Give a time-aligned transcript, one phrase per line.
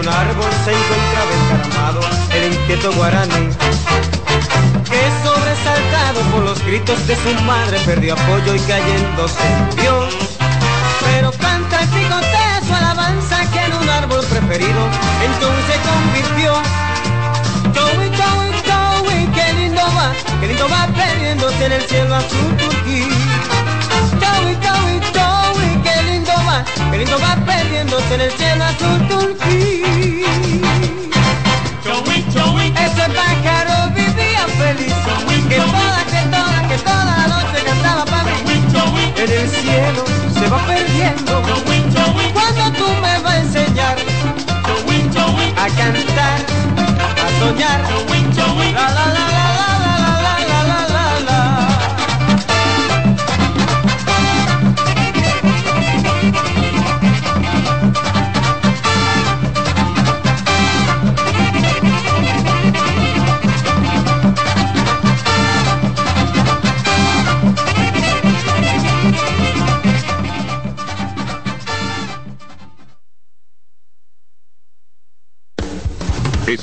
[0.00, 2.00] un árbol se encontraba encaramado
[2.32, 3.48] el inquieto guaraní,
[4.88, 10.14] que sobresaltado por los gritos de su madre perdió apoyo y cayendo se Dios.
[11.04, 14.82] Pero canta el picoteo su alabanza que en un árbol preferido
[15.22, 16.52] entonces convirtió.
[17.74, 23.06] Joey, Joey, Joey, qué lindo va, qué lindo va perdiéndose en el cielo azul turquí.
[24.22, 25.39] Joey, Joey, Joey,
[26.50, 29.82] va, qué lindo va perdiéndose en el cielo azul turquí.
[32.86, 34.94] Ese pájaro vivía feliz,
[35.48, 38.56] que toda, que toda, que toda la noche cantaba para mí.
[39.16, 40.04] En el cielo
[40.34, 41.32] se va perdiendo,
[42.32, 43.96] cuando tú me vas a enseñar
[45.56, 46.40] a cantar,
[47.24, 47.80] a soñar.
[48.72, 49.59] La la la la la la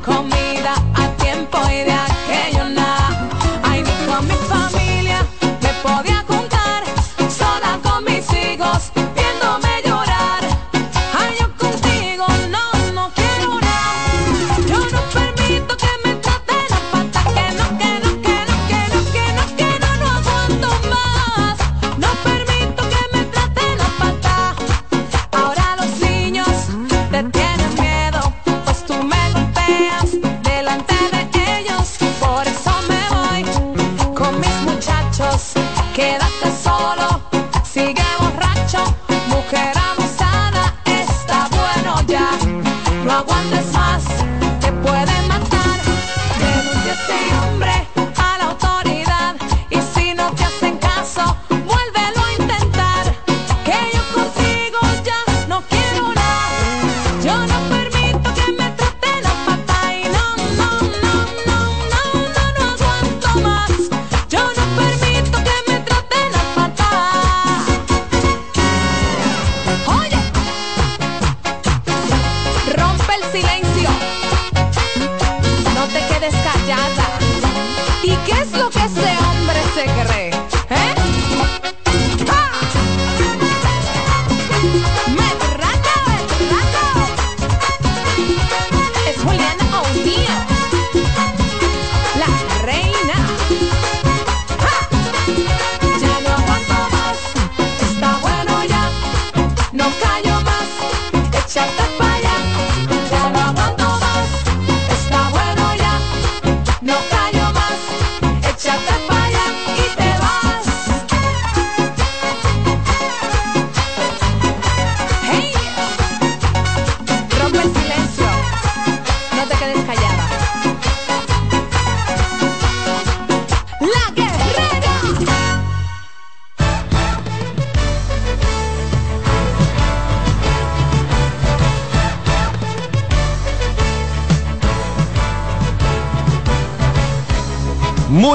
[0.00, 1.87] Comida a tiempo y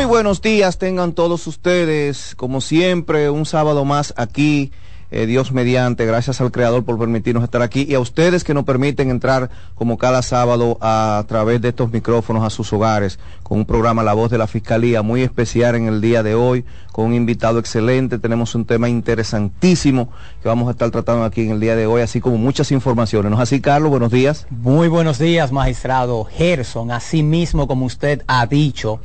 [0.04, 4.74] Muy buenos días tengan todos ustedes, como siempre, un sábado más aquí,
[5.12, 8.66] eh, Dios mediante, gracias al Creador por permitirnos estar aquí y a ustedes que nos
[8.66, 13.66] permiten entrar como cada sábado a, través de estos micrófonos a sus hogares con un
[13.66, 17.14] programa La Voz de la Fiscalía muy especial en el día de hoy, con un
[17.14, 20.10] invitado excelente, tenemos un tema interesantísimo
[20.42, 23.32] que vamos a estar tratando aquí en el día de hoy, así como muchas informaciones.
[23.32, 23.90] ¿No es así, Carlos?
[23.90, 24.48] Buenos días.
[24.50, 26.92] Muy buenos días, magistrado Gerson.
[26.92, 29.00] Así mismo como usted ha dicho,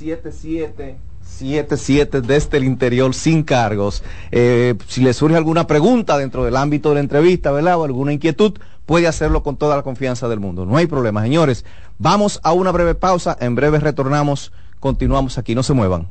[0.00, 4.02] 809-200-7777 desde el interior sin cargos.
[4.30, 7.78] Eh, si le surge alguna pregunta dentro del ámbito de la entrevista, ¿verdad?
[7.78, 10.66] O alguna inquietud, puede hacerlo con toda la confianza del mundo.
[10.66, 11.64] No hay problema, señores.
[11.98, 16.08] Vamos a una breve pausa, en breve retornamos, continuamos aquí, no se muevan.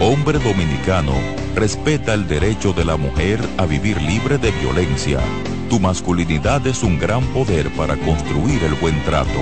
[0.00, 1.14] Hombre dominicano,
[1.54, 5.20] respeta el derecho de la mujer a vivir libre de violencia.
[5.68, 9.40] Tu masculinidad es un gran poder para construir el buen trato.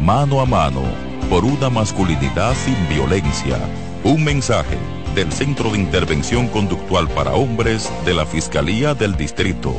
[0.00, 0.82] Mano a mano,
[1.30, 3.58] por una masculinidad sin violencia.
[4.02, 4.78] Un mensaje
[5.14, 9.76] del Centro de Intervención Conductual para Hombres de la Fiscalía del Distrito.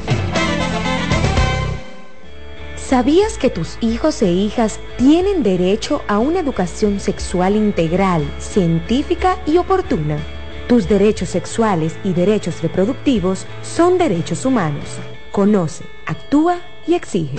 [2.88, 9.58] ¿Sabías que tus hijos e hijas tienen derecho a una educación sexual integral, científica y
[9.58, 10.20] oportuna?
[10.68, 14.86] Tus derechos sexuales y derechos reproductivos son derechos humanos.
[15.32, 17.38] Conoce, actúa y exige.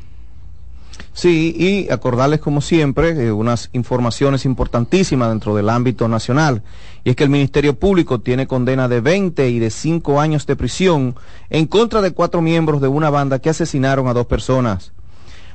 [1.13, 6.63] Sí, y acordarles como siempre eh, unas informaciones importantísimas dentro del ámbito nacional.
[7.03, 10.55] Y es que el Ministerio Público tiene condena de 20 y de 5 años de
[10.55, 11.13] prisión
[11.51, 14.93] en contra de cuatro miembros de una banda que asesinaron a dos personas.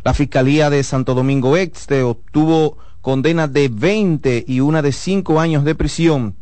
[0.04, 5.64] La Fiscalía de Santo Domingo Este obtuvo condena de 20 y una de 5 años
[5.64, 6.36] de prisión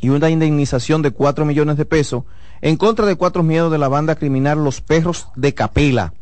[0.00, 2.24] y una indemnización de 4 millones de pesos
[2.62, 6.12] en contra de cuatro miembros de la banda criminal Los Perros de Capela,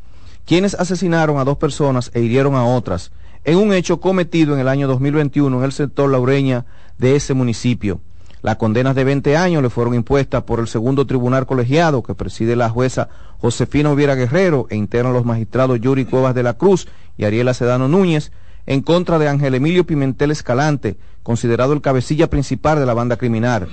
[0.44, 3.12] quienes asesinaron a dos personas e hirieron a otras
[3.44, 6.66] en un hecho cometido en el año 2021 en el sector laureña
[6.98, 8.00] de ese municipio.
[8.42, 12.54] Las condenas de 20 años le fueron impuestas por el segundo tribunal colegiado que preside
[12.54, 17.24] la jueza Josefina Oviera Guerrero e internan los magistrados Yuri Cuevas de la Cruz y
[17.24, 18.30] Ariela Sedano Núñez
[18.66, 23.68] en contra de Ángel Emilio Pimentel Escalante, considerado el cabecilla principal de la banda criminal.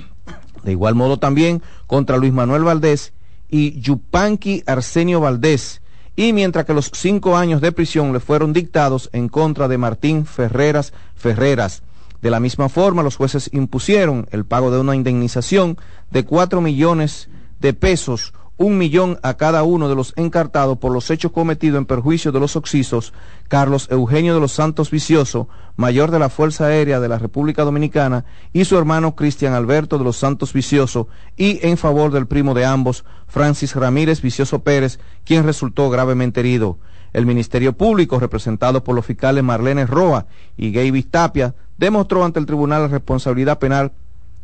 [0.64, 3.12] De igual modo también contra Luis Manuel Valdés
[3.48, 5.82] y Yupanqui Arsenio Valdés,
[6.16, 10.24] y mientras que los cinco años de prisión le fueron dictados en contra de Martín
[10.24, 11.82] Ferreras Ferreras,
[12.22, 15.76] de la misma forma, los jueces impusieron el pago de una indemnización
[16.10, 17.28] de cuatro millones
[17.60, 21.84] de pesos, un millón a cada uno de los encartados por los hechos cometidos en
[21.84, 23.12] perjuicio de los oxisos
[23.48, 28.24] Carlos Eugenio de los Santos Vicioso, mayor de la Fuerza Aérea de la República Dominicana,
[28.52, 32.64] y su hermano Cristian Alberto de los Santos Vicioso, y en favor del primo de
[32.64, 36.78] ambos, Francis Ramírez Vicioso Pérez, quien resultó gravemente herido.
[37.16, 40.26] El Ministerio Público, representado por los fiscales Marlene Roa
[40.58, 43.92] y Gaby Tapia, demostró ante el tribunal la responsabilidad penal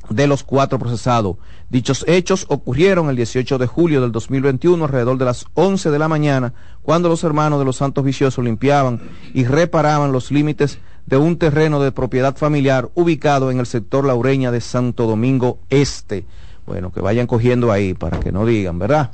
[0.09, 1.37] de los cuatro procesados.
[1.69, 6.09] Dichos hechos ocurrieron el 18 de julio del 2021 alrededor de las 11 de la
[6.09, 9.03] mañana, cuando los hermanos de los Santos Viciosos limpiaban
[9.35, 14.51] y reparaban los límites de un terreno de propiedad familiar ubicado en el sector Laureña
[14.51, 16.25] de Santo Domingo Este.
[16.65, 19.11] Bueno, que vayan cogiendo ahí para que no digan, ¿verdad?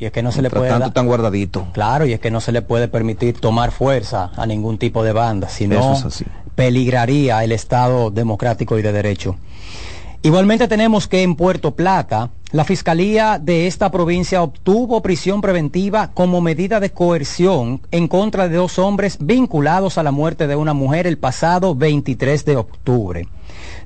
[0.00, 1.66] Y es que no se le puede tanto tan guardadito.
[1.72, 5.12] Claro, y es que no se le puede permitir tomar fuerza a ningún tipo de
[5.12, 6.24] banda, sino Eso es así.
[6.54, 9.36] peligraría el Estado democrático y de derecho.
[10.22, 16.40] Igualmente tenemos que en Puerto Plata, la Fiscalía de esta provincia obtuvo prisión preventiva como
[16.40, 21.06] medida de coerción en contra de dos hombres vinculados a la muerte de una mujer
[21.06, 23.28] el pasado 23 de octubre.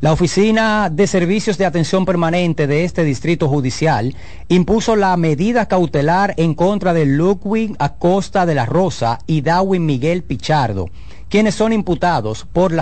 [0.01, 4.17] La Oficina de Servicios de Atención Permanente de este distrito judicial
[4.49, 10.23] impuso la medida cautelar en contra de Ludwig Acosta de la Rosa y Darwin Miguel
[10.23, 10.89] Pichardo,
[11.29, 12.73] quienes son imputados por,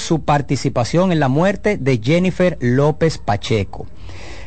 [0.00, 3.86] su participación en la muerte de Jennifer López Pacheco.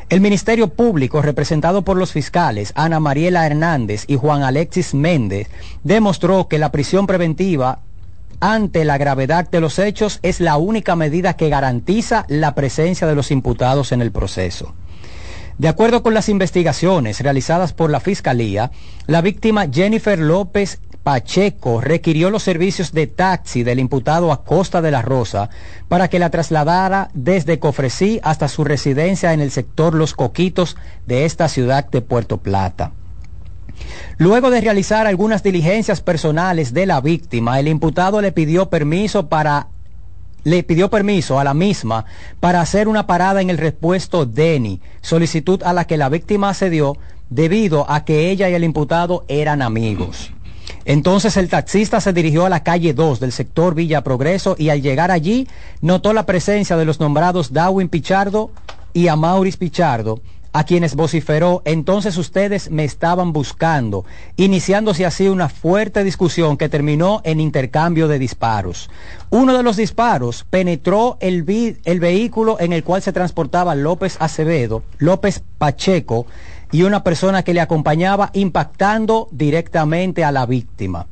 [0.09, 5.49] El Ministerio Público, representado por los fiscales Ana Mariela Hernández y Juan Alexis Méndez,
[5.83, 7.79] demostró que la prisión preventiva
[8.39, 13.15] ante la gravedad de los hechos es la única medida que garantiza la presencia de
[13.15, 14.73] los imputados en el proceso.
[15.57, 18.71] De acuerdo con las investigaciones realizadas por la Fiscalía,
[19.07, 24.91] la víctima Jennifer López Pacheco requirió los servicios de taxi del imputado a Costa de
[24.91, 25.49] la Rosa
[25.87, 30.75] para que la trasladara desde Cofresí hasta su residencia en el sector Los Coquitos
[31.05, 32.91] de esta ciudad de Puerto Plata.
[34.17, 39.67] Luego de realizar algunas diligencias personales de la víctima, el imputado le pidió permiso para
[40.43, 42.05] le pidió permiso a la misma
[42.39, 46.97] para hacer una parada en el repuesto Deni, solicitud a la que la víctima accedió
[47.29, 50.31] debido a que ella y el imputado eran amigos.
[50.87, 54.81] Entonces el taxista se dirigió a la calle 2 del sector Villa Progreso y al
[54.81, 55.45] llegar allí
[55.81, 58.51] notó la presencia de los nombrados Darwin Pichardo
[58.93, 60.21] y Amauris Pichardo,
[60.53, 64.05] a quienes vociferó, entonces ustedes me estaban buscando,
[64.37, 68.89] iniciándose así una fuerte discusión que terminó en intercambio de disparos.
[69.29, 71.43] Uno de los disparos penetró el,
[71.83, 76.27] el vehículo en el cual se transportaba López Acevedo, López Pacheco
[76.71, 81.07] y una persona que le acompañaba impactando directamente a la víctima.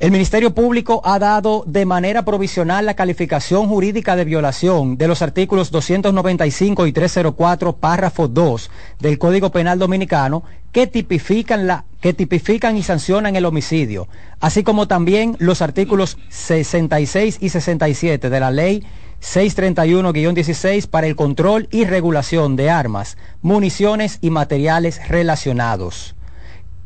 [0.00, 5.20] El Ministerio Público ha dado de manera provisional la calificación jurídica de violación de los
[5.20, 12.78] artículos 295 y 304, párrafo 2 del Código Penal Dominicano que tipifican, la, que tipifican
[12.78, 14.08] y sancionan el homicidio,
[14.40, 18.82] así como también los artículos 66 y 67 de la Ley
[19.22, 26.14] 631-16 para el control y regulación de armas, municiones y materiales relacionados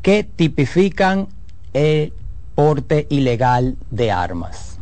[0.02, 1.28] que tipifican
[1.72, 2.12] el
[2.54, 4.78] porte ilegal de armas.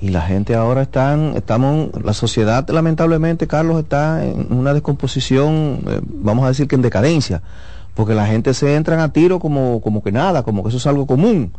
[0.00, 6.00] Y, la gente ahora están, estamos, la sociedad lamentablemente, Carlos, está en una descomposición, eh,
[6.04, 7.42] vamos a decir que en decadencia,
[7.94, 10.86] porque la gente se entran a tiro como, como que nada, como que eso es
[10.86, 11.52] algo común.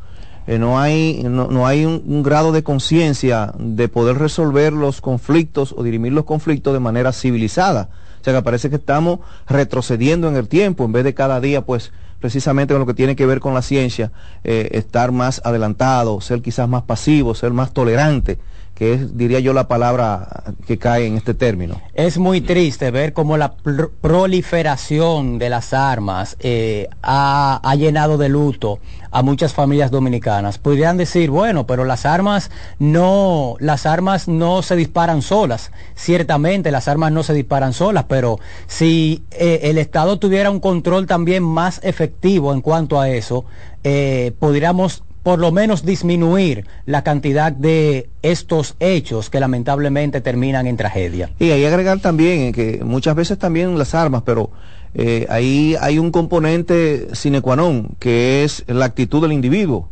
[0.45, 5.73] Eh, no hay, no, no hay un, grado de conciencia de poder resolver los conflictos
[5.77, 7.89] o dirimir los conflictos de manera civilizada.
[8.19, 11.61] O sea que parece que estamos retrocediendo en el tiempo en vez de cada día,
[11.61, 14.11] pues, precisamente con lo que tiene que ver con la ciencia,
[14.43, 18.37] eh, estar más adelantado, ser quizás más pasivo, ser más tolerante,
[18.75, 21.81] que es, diría yo, la palabra que cae en este término.
[21.93, 28.17] Es muy triste ver cómo la pr- proliferación de las armas eh, ha, ha llenado
[28.17, 28.79] de luto
[29.13, 30.57] a muchas familias dominicanas.
[30.57, 35.71] Podrían decir, bueno, pero las armas no, las armas no se disparan solas.
[35.95, 41.05] Ciertamente las armas no se disparan solas, pero si eh, el Estado tuviera un control
[41.05, 43.45] también más efectivo en cuanto a eso,
[43.83, 50.75] eh, podríamos por lo menos disminuir la cantidad de estos hechos que lamentablemente terminan en
[50.75, 51.29] tragedia.
[51.39, 54.49] Y ahí agregar también que muchas veces también las armas, pero
[54.95, 59.89] eh, ahí hay un componente sine qua non, que es la actitud del individuo.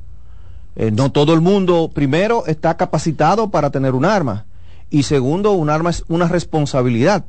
[0.75, 4.45] Eh, no todo el mundo, primero, está capacitado para tener un arma.
[4.89, 7.25] Y segundo, un arma es una responsabilidad.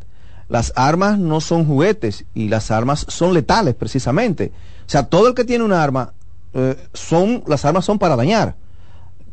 [0.49, 4.53] Las armas no son juguetes y las armas son letales precisamente.
[4.87, 6.13] O sea, todo el que tiene un arma,
[6.53, 8.57] eh, son, las armas son para dañar.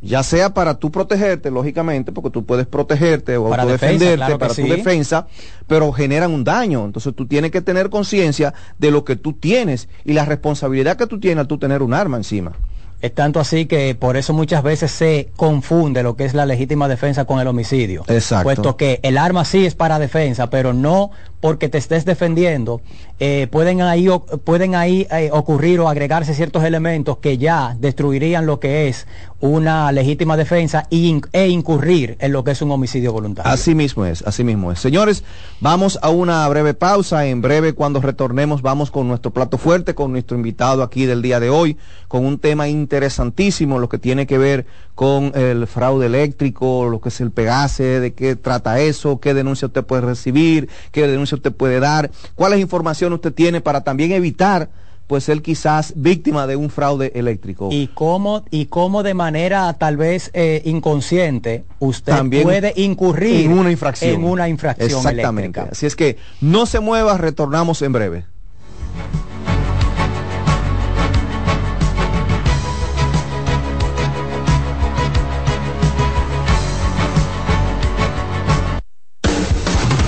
[0.01, 4.33] Ya sea para tú protegerte, lógicamente, porque tú puedes protegerte o Para defensa, defenderte claro
[4.33, 5.27] que para tu defensa,
[5.67, 6.85] pero generan un daño.
[6.85, 11.07] Entonces tú tienes que tener conciencia de lo que tú tienes y la responsabilidad que
[11.07, 12.53] tú tienes al tú tener un arma encima.
[13.01, 16.89] Es tanto así que por eso muchas veces se confunde lo que es la legítima
[16.89, 18.03] defensa con el homicidio.
[18.07, 18.43] Exacto.
[18.43, 22.81] Puesto que el arma sí es para defensa, pero no porque te estés defendiendo.
[23.21, 28.45] eh, pueden ahí, o- pueden ahí eh, ocurrir o agregarse ciertos elementos que ya destruirían
[28.45, 29.07] lo que es
[29.41, 33.51] una legítima defensa e, e incurrir en lo que es un homicidio voluntario.
[33.51, 34.79] Así mismo es, así mismo es.
[34.79, 35.23] Señores,
[35.59, 37.25] vamos a una breve pausa.
[37.25, 41.39] En breve, cuando retornemos, vamos con nuestro plato fuerte, con nuestro invitado aquí del día
[41.41, 44.65] de hoy, con un tema interesantísimo, lo que tiene que ver
[44.99, 49.67] con el fraude eléctrico, lo que es el Pegase, de qué trata eso, qué denuncia
[49.67, 54.67] usted puede recibir, qué denuncia usted puede dar, cuáles información usted tiene para también evitar
[55.07, 57.69] pues ser quizás víctima de un fraude eléctrico.
[57.71, 63.57] y cómo y cómo de manera tal vez eh, inconsciente usted También puede incurrir en
[63.57, 64.15] una infracción.
[64.15, 65.59] en una infracción Exactamente.
[65.61, 65.69] eléctrica.
[65.71, 68.25] Así es que no se mueva, retornamos en breve.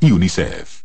[0.00, 0.84] y UNICEF.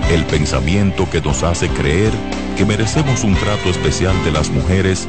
[0.09, 2.11] El pensamiento que nos hace creer
[2.57, 5.07] que merecemos un trato especial de las mujeres,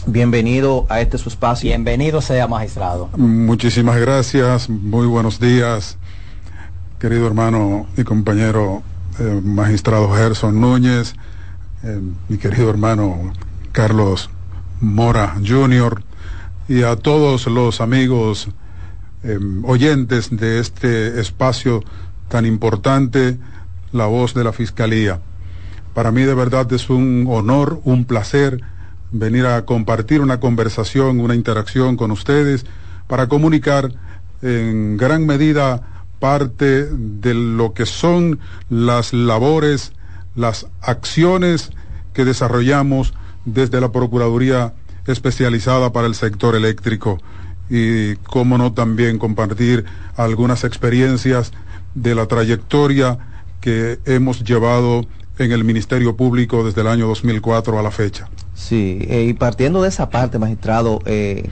[0.07, 1.69] Bienvenido a este su espacio.
[1.69, 3.09] Bienvenido sea, magistrado.
[3.17, 5.97] Muchísimas gracias, muy buenos días,
[7.03, 8.85] querido hermano y compañero
[9.19, 11.15] eh, magistrado Gerson Núñez,
[11.83, 13.33] eh, mi querido hermano
[13.73, 14.31] Carlos
[14.81, 16.01] Mora Jr.
[16.69, 18.51] y a todos los amigos
[19.25, 21.83] eh, oyentes de este espacio
[22.29, 23.37] tan importante,
[23.91, 25.19] la voz de la Fiscalía.
[25.95, 28.61] Para mí de verdad es un honor, un placer
[29.11, 32.65] venir a compartir una conversación, una interacción con ustedes
[33.09, 33.93] para comunicar
[34.41, 35.89] en gran medida
[36.23, 38.39] parte de lo que son
[38.71, 39.93] las labores,
[40.37, 41.73] las acciones
[42.15, 43.13] que desarrollamos
[43.45, 44.73] desde la Procuraduría
[45.09, 47.19] especializada para el sector eléctrico
[47.69, 49.85] y, cómo no, también compartir
[50.17, 51.51] algunas experiencias
[51.97, 53.19] de la trayectoria
[53.61, 55.05] que hemos llevado
[55.39, 58.29] en el Ministerio Público desde el año 2004 a la fecha.
[58.55, 61.51] Sí, eh, y partiendo de esa parte, magistrado, eh,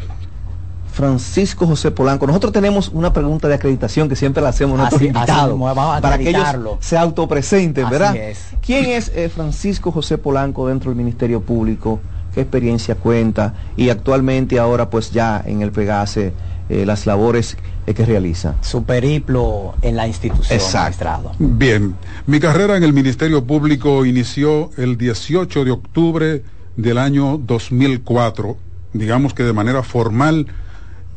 [1.01, 5.01] Francisco José Polanco, nosotros tenemos una pregunta de acreditación que siempre la hacemos a nuestros
[5.01, 6.47] Así- invitados así mismo, vamos a para que ellos
[6.81, 8.17] se autopresenten, Así ¿verdad?
[8.17, 8.39] es.
[8.61, 12.01] ¿Quién es eh, Francisco José Polanco dentro del Ministerio Público?
[12.35, 13.55] ¿Qué experiencia cuenta?
[13.79, 16.35] Y actualmente ahora pues ya en el Pegase
[16.69, 18.57] eh, las labores eh, que realiza.
[18.61, 20.79] Su periplo en la institución, Exacto.
[20.85, 21.33] magistrado.
[21.39, 21.95] Bien,
[22.27, 26.43] mi carrera en el Ministerio Público inició el 18 de octubre
[26.77, 28.57] del año 2004,
[28.93, 30.47] digamos que de manera formal,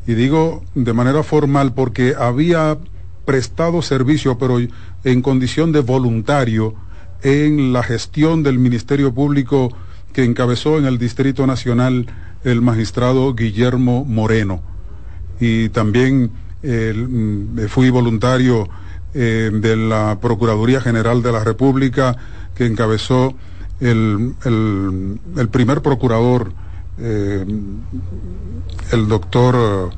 [0.08, 2.78] y digo de manera formal porque había
[3.26, 4.58] prestado servicio, pero
[5.04, 6.76] en condición de voluntario,
[7.22, 9.74] en la gestión del Ministerio Público
[10.12, 12.08] que encabezó en el Distrito Nacional
[12.44, 14.62] el magistrado Guillermo Moreno.
[15.40, 18.68] Y también mm, fui voluntario
[19.14, 22.18] eh, de la Procuraduría General de la República
[22.56, 23.34] que encabezó
[23.80, 24.34] el-
[25.38, 26.52] el primer procurador,
[26.98, 27.46] eh,
[28.92, 29.56] el doctor,
[29.92, 29.96] eh,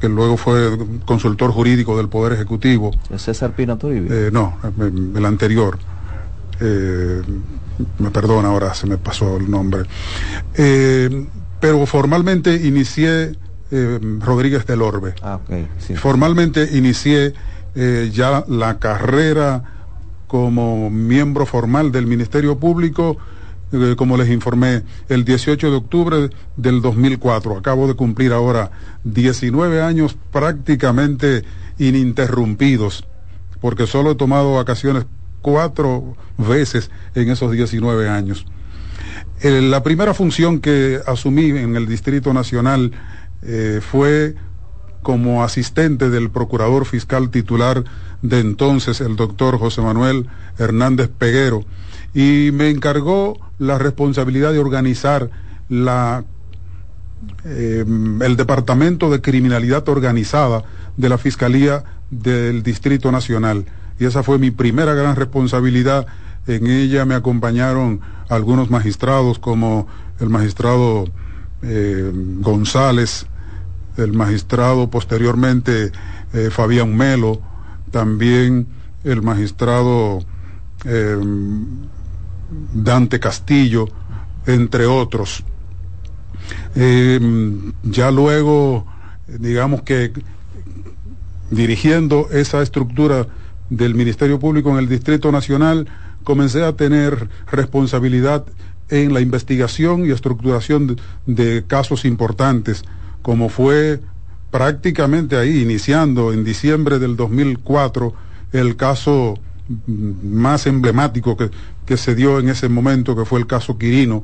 [0.00, 2.90] que luego fue consultor jurídico del Poder Ejecutivo.
[3.16, 4.12] César Pina Toribio.
[4.12, 4.56] Eh, no,
[5.14, 5.78] el anterior.
[6.60, 7.22] Eh,
[7.98, 9.82] me perdona, ahora se me pasó el nombre.
[10.54, 11.26] Eh,
[11.60, 13.34] pero formalmente inicié
[13.70, 15.14] eh, Rodríguez del Orbe.
[15.22, 15.94] Ah, ok, sí.
[15.94, 17.34] Formalmente inicié
[17.74, 19.62] eh, ya la carrera
[20.26, 23.16] como miembro formal del Ministerio Público,
[23.72, 27.56] eh, como les informé, el 18 de octubre del 2004.
[27.56, 28.70] Acabo de cumplir ahora
[29.04, 31.44] 19 años prácticamente
[31.78, 33.06] ininterrumpidos,
[33.60, 35.06] porque solo he tomado vacaciones
[35.42, 38.46] cuatro veces en esos 19 años.
[39.42, 42.92] Eh, la primera función que asumí en el Distrito Nacional
[43.42, 44.34] eh, fue
[45.02, 47.84] como asistente del procurador fiscal titular
[48.22, 50.26] de entonces, el doctor José Manuel
[50.58, 51.64] Hernández Peguero,
[52.14, 55.30] y me encargó la responsabilidad de organizar
[55.68, 56.24] la,
[57.44, 60.64] eh, el Departamento de Criminalidad Organizada
[60.96, 63.64] de la Fiscalía del Distrito Nacional.
[63.98, 66.06] Y esa fue mi primera gran responsabilidad.
[66.46, 69.86] En ella me acompañaron algunos magistrados como
[70.20, 71.04] el magistrado
[71.62, 73.26] eh, González,
[73.96, 75.92] el magistrado posteriormente
[76.32, 77.40] eh, Fabián Melo,
[77.90, 78.66] también
[79.04, 80.20] el magistrado
[80.84, 81.18] eh,
[82.72, 83.88] Dante Castillo,
[84.46, 85.44] entre otros.
[86.74, 87.20] Eh,
[87.82, 88.86] ya luego,
[89.26, 90.12] digamos que
[91.50, 93.26] dirigiendo esa estructura
[93.68, 95.86] del Ministerio Público en el Distrito Nacional,
[96.24, 98.44] comencé a tener responsabilidad
[98.88, 102.84] en la investigación y estructuración de, de casos importantes,
[103.22, 104.00] como fue
[104.50, 108.12] prácticamente ahí, iniciando en diciembre del 2004,
[108.52, 109.38] el caso
[109.86, 111.50] más emblemático que,
[111.86, 114.22] que se dio en ese momento, que fue el caso Quirino,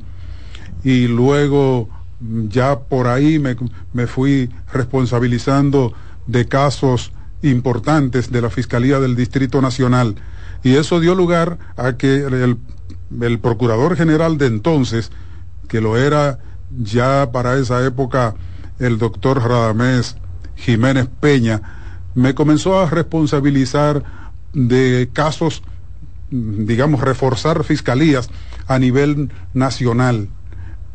[0.83, 3.55] y luego ya por ahí me,
[3.93, 5.93] me fui responsabilizando
[6.25, 10.15] de casos importantes de la Fiscalía del Distrito Nacional.
[10.63, 12.57] Y eso dio lugar a que el,
[13.21, 15.11] el, Procurador General de entonces,
[15.67, 16.39] que lo era
[16.77, 18.35] ya para esa época
[18.79, 20.17] el doctor Radamés
[20.55, 21.61] Jiménez Peña,
[22.15, 24.03] me comenzó a responsabilizar
[24.57, 25.61] de casos,
[26.31, 28.29] digamos, reforzar fiscalías
[28.65, 30.29] a nivel nacional.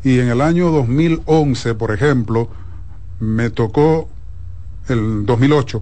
[0.03, 2.49] Y en el año 2011, por ejemplo,
[3.19, 4.09] me tocó,
[4.89, 5.81] el 2008,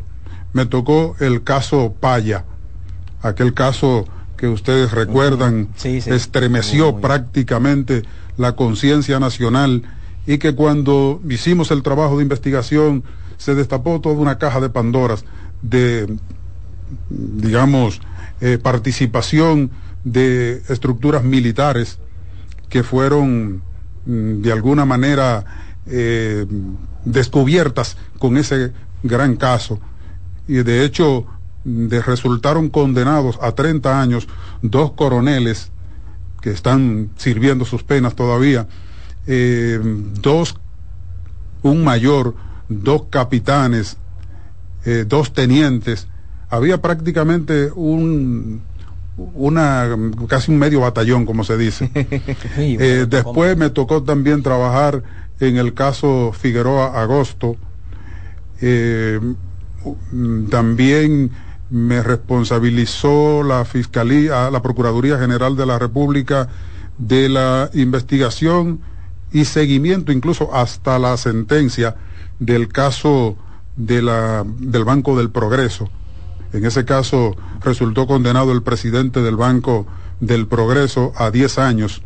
[0.54, 2.46] me tocó el caso Paya,
[3.24, 4.06] aquel caso
[4.38, 6.12] que ustedes recuerdan, sí, sí.
[6.12, 8.04] estremeció muy, prácticamente
[8.38, 9.84] la conciencia nacional
[10.28, 13.04] y que cuando hicimos el trabajo de investigación
[13.38, 15.26] se destapó toda una caja de Pandoras
[15.64, 16.16] de,
[17.10, 18.02] digamos,
[18.40, 19.72] eh, participación
[20.04, 22.00] de estructuras militares
[22.70, 23.62] que fueron
[24.06, 25.46] mm, de alguna manera
[25.86, 26.46] eh,
[27.06, 28.72] descubiertas con ese
[29.04, 29.80] gran caso.
[30.48, 31.26] Y de hecho,
[31.64, 34.28] resultaron condenados a 30 años
[34.64, 35.72] dos coroneles
[36.42, 38.68] que están sirviendo sus penas todavía,
[39.28, 39.80] eh,
[40.20, 40.56] dos,
[41.62, 42.36] un mayor,
[42.70, 43.98] dos capitanes,
[45.06, 46.08] dos tenientes,
[46.52, 48.62] había prácticamente un
[49.34, 49.90] una
[50.28, 51.90] casi un medio batallón como se dice.
[52.56, 55.04] Sí, eh, después me tocó también trabajar
[55.40, 57.56] en el caso Figueroa Agosto.
[58.62, 59.20] Eh,
[60.50, 61.32] también
[61.70, 66.50] me responsabilizó la Fiscalía, la Procuraduría General de la República
[66.98, 68.82] de la investigación
[69.32, 71.96] y seguimiento incluso hasta la sentencia
[72.40, 73.38] del caso
[73.78, 75.90] de la, del Banco del Progreso.
[76.54, 79.88] En ese caso resultó condenado el presidente del Banco
[80.20, 82.02] del Progreso a 10 años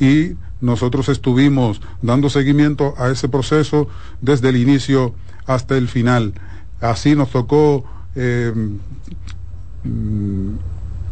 [0.00, 3.88] y nosotros estuvimos dando seguimiento a ese proceso
[4.20, 5.14] desde el inicio
[5.46, 6.34] hasta el final.
[6.80, 8.52] Así nos tocó eh,
[9.84, 10.50] mm,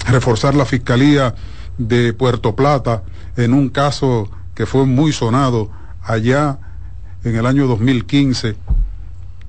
[0.09, 1.35] reforzar la Fiscalía
[1.79, 3.03] de Puerto Plata
[3.37, 5.71] en un caso que fue muy sonado
[6.03, 6.59] allá
[7.25, 8.57] en el año 2015.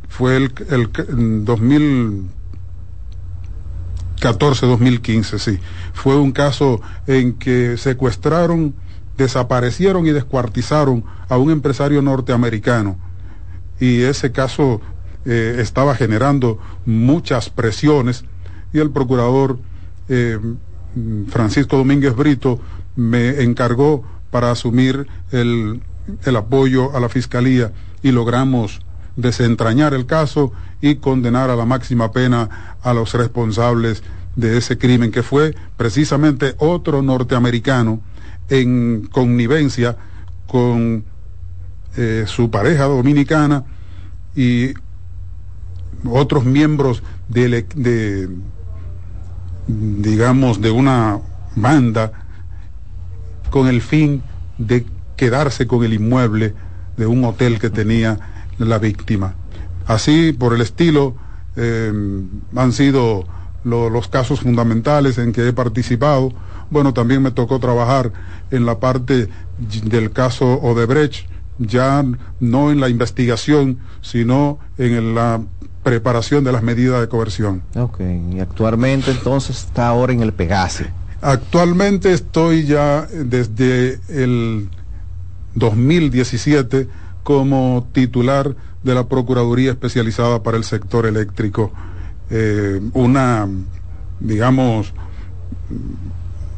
[0.10, 2.30] Fue el, el 2000,
[4.20, 5.60] 14-2015, sí.
[5.94, 8.76] Fue un caso en que secuestraron,
[9.18, 12.98] desaparecieron y descuartizaron a un empresario norteamericano.
[13.80, 14.82] Y ese caso
[15.26, 18.26] eh, estaba generando muchas presiones
[18.74, 19.60] y el procurador
[20.10, 20.40] eh,
[21.30, 22.60] Francisco Domínguez Brito
[22.96, 25.82] me encargó para asumir el,
[26.26, 28.82] el apoyo a la Fiscalía y logramos
[29.18, 34.04] desentrañar el caso y condenar a la máxima pena a los responsables
[34.38, 38.00] de ese crimen, que fue precisamente otro norteamericano
[38.50, 39.98] en connivencia
[40.46, 41.04] con
[41.98, 43.66] eh, su pareja dominicana
[44.36, 44.74] y
[46.06, 48.30] otros miembros de, de,
[49.68, 51.20] digamos, de una
[51.56, 52.12] banda
[53.50, 54.22] con el fin
[54.60, 56.54] de quedarse con el inmueble
[56.96, 59.36] de un hotel que tenía la víctima.
[59.86, 61.16] Así, por el estilo,
[61.56, 61.92] eh,
[62.56, 63.26] han sido
[63.64, 66.34] lo, los casos fundamentales en que he participado.
[66.70, 68.12] Bueno, también me tocó trabajar
[68.52, 69.30] en la parte
[69.84, 72.04] del caso Odebrecht, ya
[72.40, 75.42] no en la investigación, sino en la
[75.84, 77.62] preparación de las medidas de coerción.
[77.76, 78.02] Ok,
[78.34, 80.88] y actualmente entonces está ahora en el Pegase.
[81.22, 84.70] Actualmente estoy ya desde el
[85.56, 86.88] 2017
[87.28, 91.74] como titular de la Procuraduría Especializada para el Sector Eléctrico.
[92.30, 93.46] Eh, una,
[94.22, 94.94] digamos,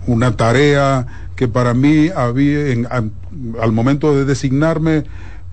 [0.06, 5.06] una tarea que para mí había, en, al momento de designarme,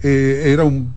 [0.02, 0.92] eh, era un,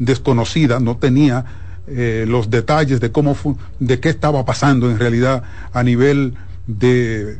[0.00, 1.44] desconocida, no tenía
[1.86, 3.36] eh, los detalles de cómo
[3.78, 6.34] de qué estaba pasando en realidad a nivel
[6.66, 7.38] de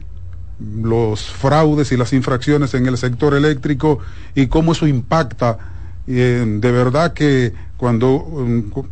[0.81, 3.99] los fraudes y las infracciones en el sector eléctrico
[4.37, 5.80] y cómo eso impacta
[6.19, 8.27] eh, de verdad que cuando,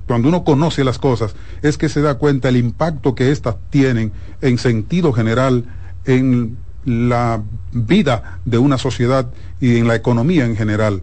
[0.07, 4.12] cuando uno conoce las cosas es que se da cuenta el impacto que éstas tienen
[4.40, 5.64] en sentido general
[6.04, 11.02] en la vida de una sociedad y en la economía en general.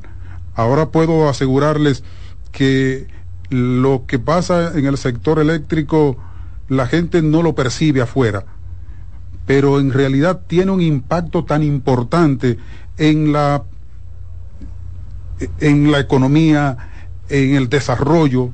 [0.56, 2.04] Ahora puedo asegurarles
[2.52, 3.08] que
[3.50, 6.18] lo que pasa en el sector eléctrico,
[6.70, 8.46] la gente no lo percibe afuera,
[9.46, 12.58] pero en realidad tiene un impacto tan importante
[12.98, 13.64] en la,
[15.60, 16.78] en la economía,
[17.30, 18.52] en el desarrollo,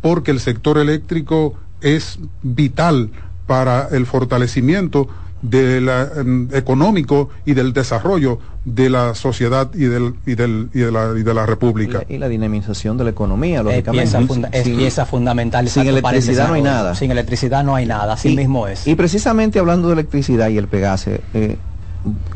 [0.00, 3.10] porque el sector eléctrico es vital
[3.46, 5.08] para el fortalecimiento
[5.42, 5.84] del
[6.24, 11.14] mm, económico y del desarrollo de la sociedad y, del, y, del, y, de, la,
[11.18, 12.02] y de la república.
[12.06, 14.04] Y la, y la dinamización de la economía, lógicamente.
[14.04, 15.68] Es pieza, funda es Sin- pieza fundamental.
[15.70, 16.94] sin electricidad no hay nada.
[16.94, 18.86] Sin electricidad no hay nada, así Y- mismo es.
[18.86, 21.56] Y precisamente hablando de electricidad y el Pegase, eh,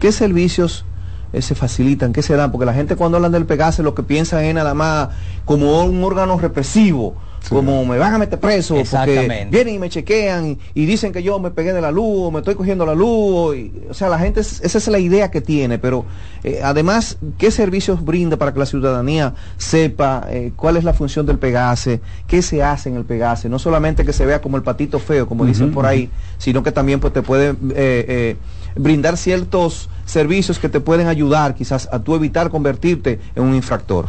[0.00, 0.86] ¿qué servicios
[1.34, 2.12] eh, se facilitan?
[2.12, 2.50] ¿Qué se dan?
[2.52, 5.08] Porque la gente cuando hablan del Pegase lo que piensa es nada más
[5.44, 7.14] como un órgano represivo.
[7.50, 9.20] Como me van a meter preso porque
[9.50, 12.38] vienen y me chequean y, dicen que yo me pegué de la luz o me
[12.38, 13.06] estoy cogiendo la luz.
[13.10, 16.06] o- y- o sea, la gente, es- esa es la idea que tiene, pero
[16.42, 21.26] eh, además, ¿qué servicios brinda para que la ciudadanía sepa eh, cuál es la función
[21.26, 23.50] del Pegase, qué se hace en el Pegase?
[23.50, 26.72] No solamente que se vea como el patito feo, como dicen por ahí, sino que
[26.72, 28.36] también pues te puede eh,
[28.74, 34.08] brindar ciertos servicios que te pueden ayudar quizás a tú evitar convertirte en un infractor.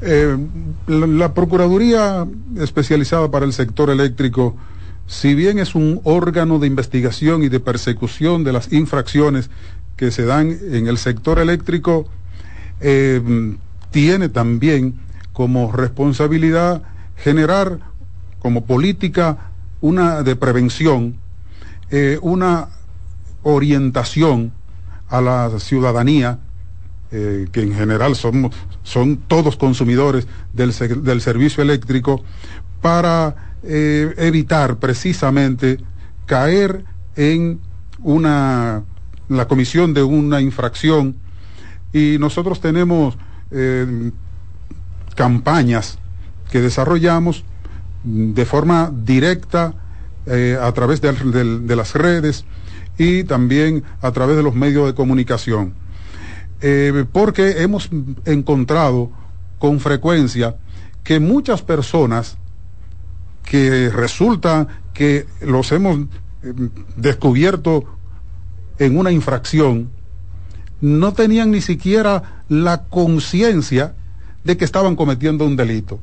[0.00, 0.36] Eh,
[0.86, 4.56] la, Procuraduría especializada para el sector eléctrico,
[5.06, 9.50] si bien es un órgano de investigación y de persecución de las infracciones
[9.96, 12.06] que se dan en el sector eléctrico,
[12.80, 13.56] eh,
[13.90, 14.94] tiene también
[15.32, 16.82] como responsabilidad
[17.16, 17.80] generar
[18.38, 21.16] como política una de prevención,
[21.90, 22.68] eh, una
[23.42, 24.52] orientación
[25.08, 26.38] a la ciudadanía
[27.10, 32.22] eh, que en general somos, son todos consumidores del, del servicio eléctrico,
[32.82, 35.78] para eh, evitar precisamente
[36.26, 36.84] caer
[37.16, 37.60] en
[38.02, 38.82] una
[39.30, 41.16] la comisión de una infracción.
[41.94, 43.16] Y nosotros tenemos
[43.52, 44.10] eh,
[45.14, 45.98] campañas
[46.50, 47.42] que desarrollamos
[48.04, 49.74] de forma directa
[50.60, 52.44] a través de las redes
[52.98, 55.74] y también a través de los medios de comunicación.
[56.60, 57.88] Eh, porque hemos
[58.24, 59.10] encontrado
[59.58, 60.56] con frecuencia
[61.04, 62.36] que muchas personas
[63.44, 66.00] que resulta que los hemos
[66.42, 66.52] eh,
[66.96, 67.84] descubierto
[68.78, 69.90] en una infracción,
[70.80, 73.94] no tenían ni siquiera la conciencia
[74.44, 75.98] de que estaban cometiendo un delito.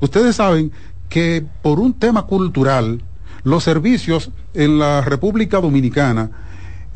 [0.00, 0.72] Ustedes saben
[1.08, 3.02] que por un tema cultural,
[3.42, 6.30] los servicios en la República Dominicana,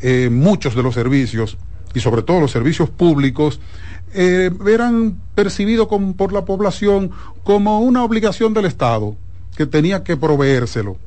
[0.01, 1.57] eh, muchos de los servicios,
[1.93, 3.59] y sobre todo los servicios públicos,
[4.13, 7.11] eh, eran percibidos por la población
[7.43, 9.15] como una obligación del Estado,
[9.55, 10.97] que tenía que proveérselo.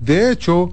[0.00, 0.70] De hecho,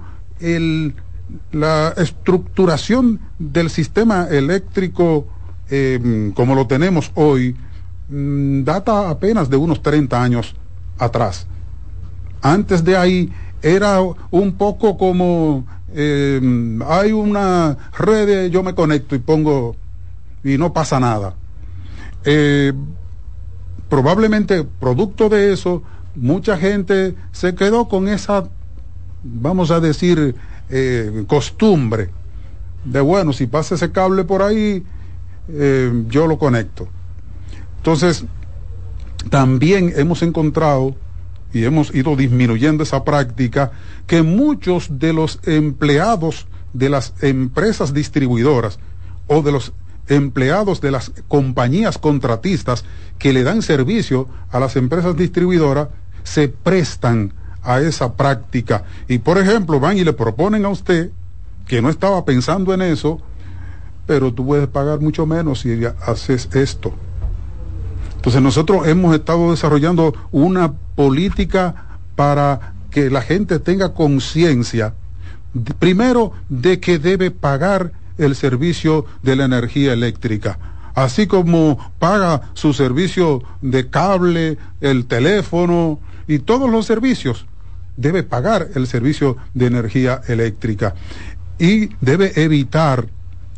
[1.52, 5.26] la estructuración del sistema eléctrico
[5.70, 7.56] eh, como lo tenemos hoy
[8.08, 10.54] mm, data apenas de unos 30 años
[10.98, 11.46] atrás.
[12.42, 13.32] Antes de ahí
[13.64, 13.98] era
[14.30, 16.38] un poco como eh,
[16.86, 19.74] hay una red, yo me conecto y pongo
[20.44, 21.34] y no pasa nada.
[22.24, 22.74] Eh,
[23.88, 25.82] probablemente producto de eso,
[26.14, 28.44] mucha gente se quedó con esa,
[29.22, 30.34] vamos a decir,
[30.68, 32.10] eh, costumbre
[32.84, 34.84] de, bueno, si pasa ese cable por ahí,
[35.48, 36.86] eh, yo lo conecto.
[37.78, 38.26] Entonces,
[39.30, 40.94] también hemos encontrado
[41.54, 43.70] y hemos ido disminuyendo esa práctica
[44.06, 48.80] que muchos de los empleados de las empresas distribuidoras
[49.28, 49.72] o de los
[50.08, 52.84] empleados de las compañías contratistas
[53.18, 55.88] que le dan servicio a las empresas distribuidoras
[56.24, 58.84] se prestan a esa práctica.
[59.08, 61.10] Y por ejemplo van y le proponen a usted
[61.66, 63.20] que no estaba pensando en eso
[64.06, 66.92] pero tú puedes pagar mucho menos si haces esto
[68.24, 74.94] entonces nosotros hemos estado desarrollando una política para que la gente tenga conciencia,
[75.78, 80.58] primero, de que debe pagar el servicio de la energía eléctrica.
[80.94, 87.44] Así como paga su servicio de cable, el teléfono y todos los servicios,
[87.98, 90.94] debe pagar el servicio de energía eléctrica.
[91.58, 93.06] Y debe evitar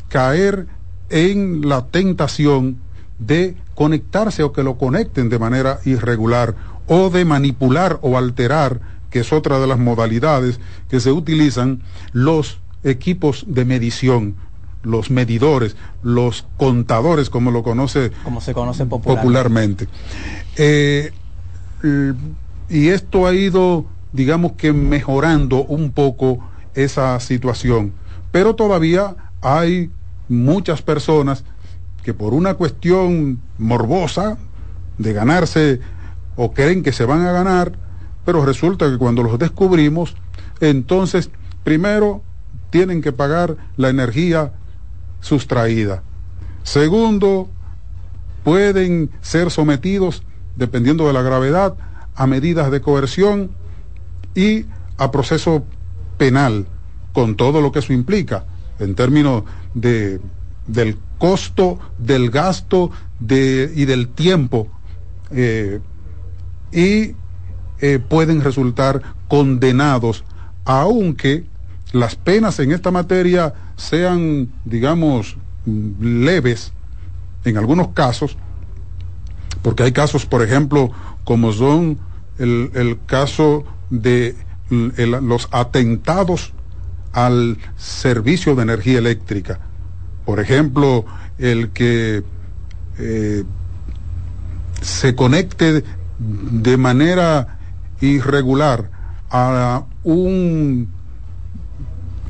[0.09, 0.67] caer
[1.09, 2.85] en la tentación
[3.19, 6.55] de conectarse o que lo conecten de manera irregular
[6.87, 12.59] o de manipular o alterar, que es otra de las modalidades que se utilizan, los
[12.85, 14.37] equipos de medición,
[14.83, 19.87] los medidores, los contadores, como lo conoce como se conoce popularmente.
[19.87, 19.89] popularmente.
[20.57, 21.11] Eh,
[22.69, 26.39] y esto ha ido, digamos que mejorando un poco
[26.75, 27.93] esa situación.
[28.31, 29.91] Pero todavía hay
[30.29, 31.45] muchas personas
[32.07, 34.39] que por una cuestión morbosa
[34.97, 35.81] de ganarse
[36.37, 37.73] o creen que se van a ganar,
[38.25, 40.15] pero resulta que cuando los descubrimos,
[40.61, 41.31] entonces
[41.65, 42.23] primero
[42.71, 44.53] tienen que pagar la energía
[45.19, 46.05] sustraída.
[46.63, 47.49] Segundo,
[48.45, 50.23] pueden ser sometidos,
[50.55, 51.75] dependiendo de la gravedad,
[52.15, 53.51] a medidas de coerción
[54.37, 55.65] y a proceso
[56.19, 56.69] penal,
[57.13, 58.45] con todo lo que eso implica,
[58.79, 59.43] en términos
[59.75, 60.21] de,
[60.69, 62.91] del costo, del gasto
[63.21, 64.69] de, y del tiempo.
[65.31, 65.81] eh,
[66.73, 67.15] y
[67.81, 70.25] eh, pueden resultar condenados,
[70.65, 71.45] aunque
[71.93, 75.37] las penas en esta materia sean, digamos,
[76.01, 76.73] leves,
[77.45, 78.37] en algunos casos,
[79.63, 80.91] porque hay casos, por ejemplo,
[81.25, 81.99] como son
[82.39, 84.37] el, el caso de
[84.71, 86.53] los atentados
[87.13, 89.61] al servicio de energía eléctrica.
[90.27, 91.05] Por ejemplo,
[91.39, 92.23] el que
[92.99, 93.45] eh,
[94.83, 95.85] se conecte
[96.19, 97.59] de manera
[98.01, 98.91] irregular
[99.31, 100.89] a un,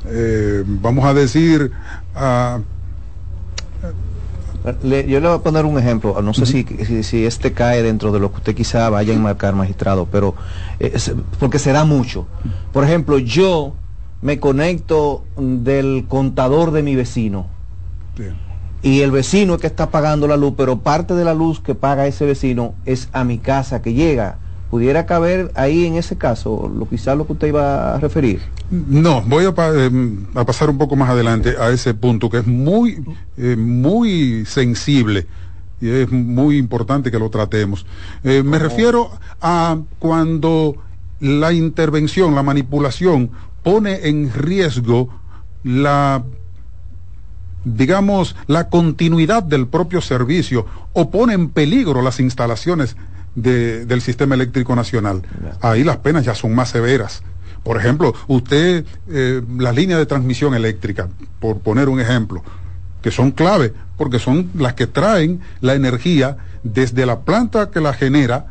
[0.05, 1.71] eh, vamos a decir,
[2.15, 2.59] a,
[4.83, 7.81] Le- yo le voy a poner un ejemplo, no sé si, si, si este cae
[7.81, 10.35] dentro de lo que usted quizá vaya a enmarcar, magistrado, pero
[10.79, 10.93] eh,
[11.39, 12.27] porque se da mucho.
[12.73, 13.73] Por ejemplo, yo
[14.21, 17.47] me conecto del contador de mi vecino
[18.81, 21.75] y el vecino es que está pagando la luz, pero parte de la luz que
[21.75, 24.37] paga ese vecino es a mi casa que llega.
[24.69, 28.41] ¿Pudiera caber ahí en ese caso lo quizás lo que usted iba a referir?
[28.69, 29.89] No, voy a, eh,
[30.35, 33.01] a pasar un poco más adelante a ese punto que es muy,
[33.37, 35.25] eh, muy sensible
[35.79, 37.85] y es muy importante que lo tratemos.
[38.23, 39.09] Eh, me refiero
[39.41, 40.75] a cuando
[41.21, 43.31] la intervención, la manipulación
[43.63, 45.09] pone en riesgo
[45.63, 46.23] la
[47.75, 52.95] digamos, la continuidad del propio servicio o pone en peligro las instalaciones
[53.35, 55.21] de- del sistema eléctrico nacional.
[55.61, 57.23] Ahí las penas ya son más severas.
[57.63, 61.09] Por ejemplo, usted, eh, las líneas de transmisión eléctrica,
[61.39, 62.41] por poner un ejemplo,
[63.01, 67.93] que son clave, porque son las que traen la energía desde la planta que la
[67.93, 68.47] genera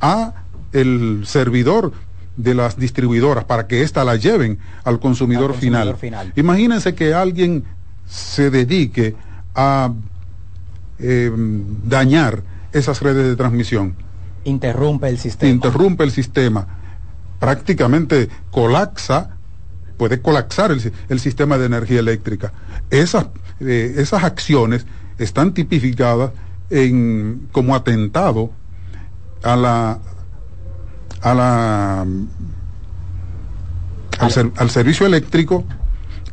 [0.00, 0.34] a
[0.72, 1.92] el servidor
[2.36, 6.24] de las distribuidoras para que ésta la lleven al consumidor, Al consumidor final.
[6.26, 6.32] final.
[6.34, 7.64] Imagínense que alguien
[8.06, 9.14] se dedique
[9.54, 9.92] a
[10.98, 11.30] eh,
[11.84, 12.42] dañar
[12.72, 13.94] esas redes de transmisión,
[14.44, 15.50] Interrumpe el sistema.
[15.52, 16.66] interrumpe el sistema,
[17.40, 19.30] prácticamente colapsa,
[19.96, 22.52] puede colapsar el, el sistema de energía eléctrica.
[22.90, 23.26] Esas,
[23.60, 24.86] eh, esas acciones
[25.18, 26.32] están tipificadas
[26.70, 28.50] en, como atentado
[29.42, 29.98] a la
[31.22, 32.06] a la
[34.18, 35.64] al, ser- al servicio eléctrico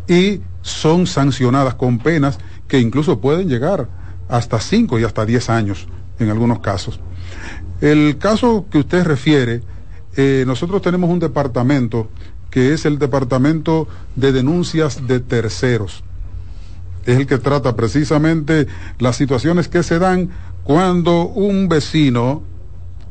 [0.07, 3.87] y son sancionadas con penas que incluso pueden llegar
[4.29, 5.87] hasta 5 y hasta 10 años
[6.19, 6.99] en algunos casos.
[7.81, 9.61] El caso que usted refiere,
[10.15, 12.09] eh, nosotros tenemos un departamento
[12.49, 16.03] que es el Departamento de Denuncias de Terceros.
[17.05, 18.67] Es el que trata precisamente
[18.99, 20.29] las situaciones que se dan
[20.63, 22.43] cuando un vecino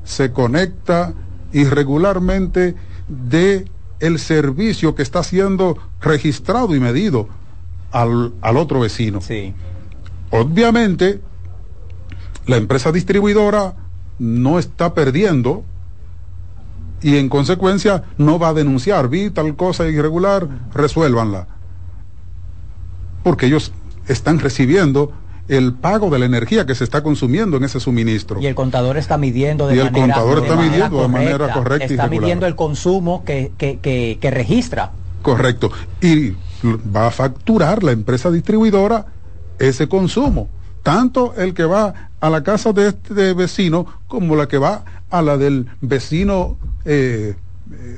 [0.04, 1.14] se conecta
[1.52, 2.76] irregularmente
[3.08, 3.64] de
[3.98, 7.28] el servicio que está siendo registrado y medido
[7.92, 9.20] al, al otro vecino.
[10.30, 11.20] Obviamente,
[12.46, 13.74] la empresa distribuidora
[14.18, 15.64] no está perdiendo
[17.02, 21.46] y en consecuencia no va a denunciar, vi tal cosa irregular, resuélvanla.
[23.22, 23.72] Porque ellos
[24.06, 25.12] están recibiendo
[25.48, 28.40] el pago de la energía que se está consumiendo en ese suministro.
[28.40, 31.52] Y el contador está midiendo de Y el manera contador de está midiendo de manera
[31.52, 32.20] correcta y Está regular.
[32.22, 34.92] midiendo el consumo que, que, que, que registra.
[35.22, 35.72] Correcto.
[36.00, 36.34] Y
[36.64, 39.06] va a facturar la empresa distribuidora
[39.58, 40.48] ese consumo.
[40.82, 45.22] Tanto el que va a la casa de este vecino como la que va a
[45.22, 47.34] la del vecino eh,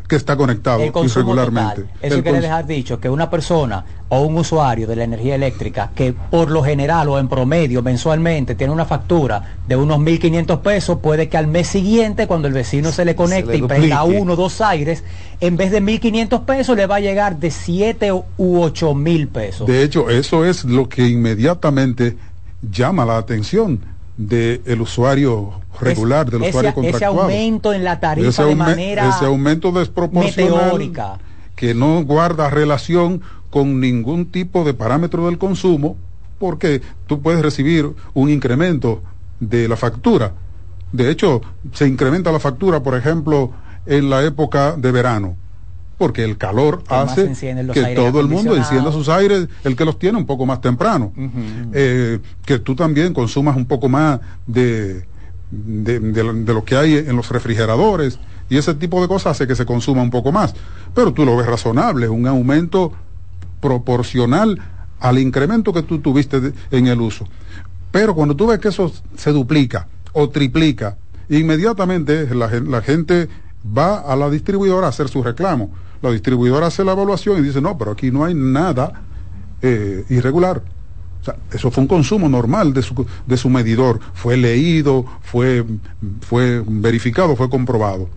[0.07, 1.83] que está conectado El irregularmente.
[1.83, 1.97] total.
[2.03, 5.91] Eso El quiere dejar dicho que una persona o un usuario de la energía eléctrica
[5.95, 10.99] que por lo general o en promedio mensualmente tiene una factura de unos 1.500 pesos,
[10.99, 14.35] puede que al mes siguiente cuando el vecino se le conecte le y prenda uno
[14.35, 15.03] o dos aires,
[15.41, 19.67] en vez de 1.500 pesos le va a llegar de 7 u 8 mil pesos.
[19.67, 22.17] De hecho, eso es lo que inmediatamente
[22.61, 23.81] llama la atención
[24.17, 27.23] del usuario regular, del ese, usuario ese contractuado.
[27.23, 31.19] aumento en la tarifa ese, de manera ese aumento desproporcional meteórica.
[31.57, 35.97] que no guarda relación con ningún tipo de parámetro del consumo,
[36.39, 39.03] porque tú puedes recibir un incremento
[39.41, 40.33] de la factura.
[40.91, 43.53] De hecho, se incrementa la factura, por ejemplo,
[43.87, 45.37] en la época de verano,
[45.99, 49.85] porque el calor Que hace los que todo el mundo encienda sus aires, el que
[49.85, 51.13] los tiene un poco más temprano.
[51.73, 55.05] Eh, que tú también consumas un poco más de,
[55.53, 59.67] de, lo- que hay en los refrigeradores y ese tipo de cosas hace que se
[59.67, 60.55] consuma un poco más.
[60.95, 62.93] Pero tú lo ves razonable, un aumento
[63.61, 64.61] proporcional
[64.99, 67.27] al incremento que tú tuviste en el uso.
[67.91, 70.97] Pero cuando tú ves que eso se duplica o triplica,
[71.29, 73.29] inmediatamente la gente
[73.77, 75.71] va a la distribuidora a hacer su reclamo.
[76.01, 79.03] La distribuidora hace la evaluación y dice, no, pero aquí no hay nada
[79.61, 80.63] eh, irregular.
[81.23, 84.01] O sea, eso fue un consumo normal de su, de su medidor.
[84.13, 85.65] Fue leído, fue,
[86.21, 88.09] fue verificado, fue comprobado.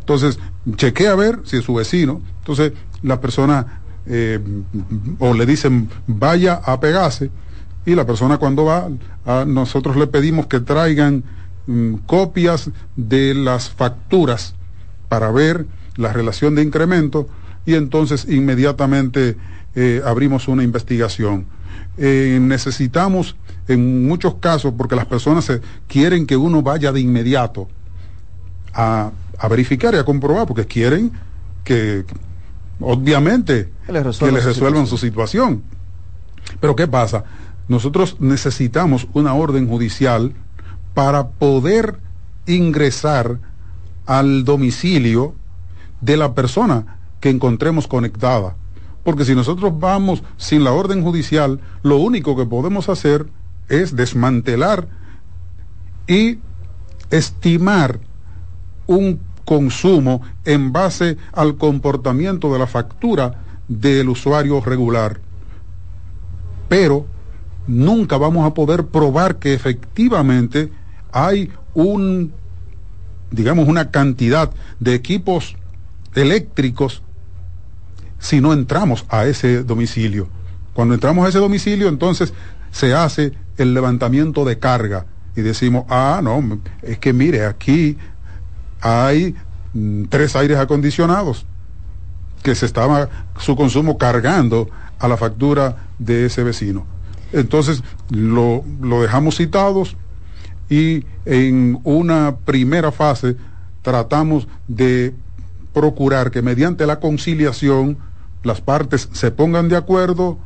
[0.00, 0.38] Entonces,
[0.76, 2.22] chequea a ver si es su vecino.
[2.38, 4.40] Entonces, la persona eh,
[5.18, 7.30] o le dicen vaya a pegarse
[7.84, 8.88] y la persona cuando va,
[9.24, 11.24] a nosotros le pedimos que traigan
[11.66, 14.54] mm, copias de las facturas
[15.08, 17.28] para ver la relación de incremento
[17.64, 19.36] y entonces inmediatamente
[19.74, 21.46] eh, abrimos una investigación.
[21.98, 23.36] Eh, necesitamos
[23.68, 27.68] en muchos casos, porque las personas se- quieren que uno vaya de inmediato
[28.74, 31.12] a, a verificar y a comprobar, porque quieren
[31.64, 32.04] que,
[32.80, 35.62] obviamente, Que les que resuelvan les su resuelvan su situación.
[36.60, 37.24] Pero ¿qué pasa?
[37.68, 40.32] Nosotros necesitamos una orden judicial
[40.94, 41.98] para poder
[42.46, 43.38] ingresar
[44.06, 45.34] al domicilio
[46.00, 48.54] de la persona que encontremos conectada.
[49.06, 53.28] Porque si nosotros vamos sin la orden judicial, lo único que podemos hacer
[53.68, 54.88] es desmantelar
[56.08, 56.40] y
[57.10, 58.00] estimar
[58.88, 65.20] un consumo en base al comportamiento de la factura del usuario regular.
[66.68, 67.06] Pero
[67.68, 70.72] nunca vamos a poder probar que efectivamente
[71.12, 72.32] hay un,
[73.30, 74.50] digamos, una cantidad
[74.80, 75.54] de equipos
[76.16, 77.04] eléctricos
[78.18, 80.28] si no entramos a ese domicilio.
[80.72, 82.34] Cuando entramos a ese domicilio, entonces
[82.70, 87.96] se hace el levantamiento de carga y decimos, ah, no, es que mire, aquí
[88.80, 89.34] hay
[89.74, 91.46] mm, tres aires acondicionados
[92.42, 93.08] que se estaba
[93.38, 96.86] su consumo cargando a la factura de ese vecino.
[97.32, 99.96] Entonces lo, lo dejamos citados
[100.68, 103.36] y en una primera fase
[103.82, 105.14] tratamos de
[105.86, 107.98] procurar que mediante la conciliación
[108.42, 110.38] las partes se pongan de acuerdo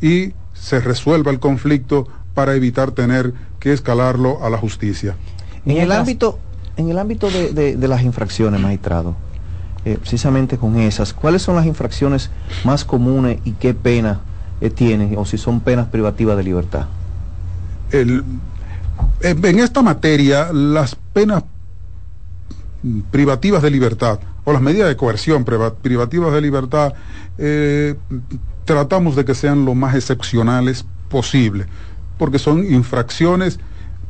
[0.00, 5.14] y se resuelva el conflicto para evitar tener que escalarlo a la justicia.
[5.66, 6.38] En el ámbito,
[6.78, 9.14] en el ámbito de, de- de las infracciones, magistrado,
[9.84, 12.30] eh, precisamente con esas, ¿cuáles son las infracciones
[12.64, 14.20] más comunes y qué pena
[14.62, 16.86] eh, tienen, o si son penas privativas de libertad?
[17.90, 18.24] El-
[19.20, 21.44] en esta materia, las penas
[23.10, 26.94] privativas de libertad o las medidas de coerción priva- privativas de libertad,
[27.38, 27.94] eh,
[28.64, 31.66] tratamos de que sean lo más excepcionales posible,
[32.18, 33.58] porque son infracciones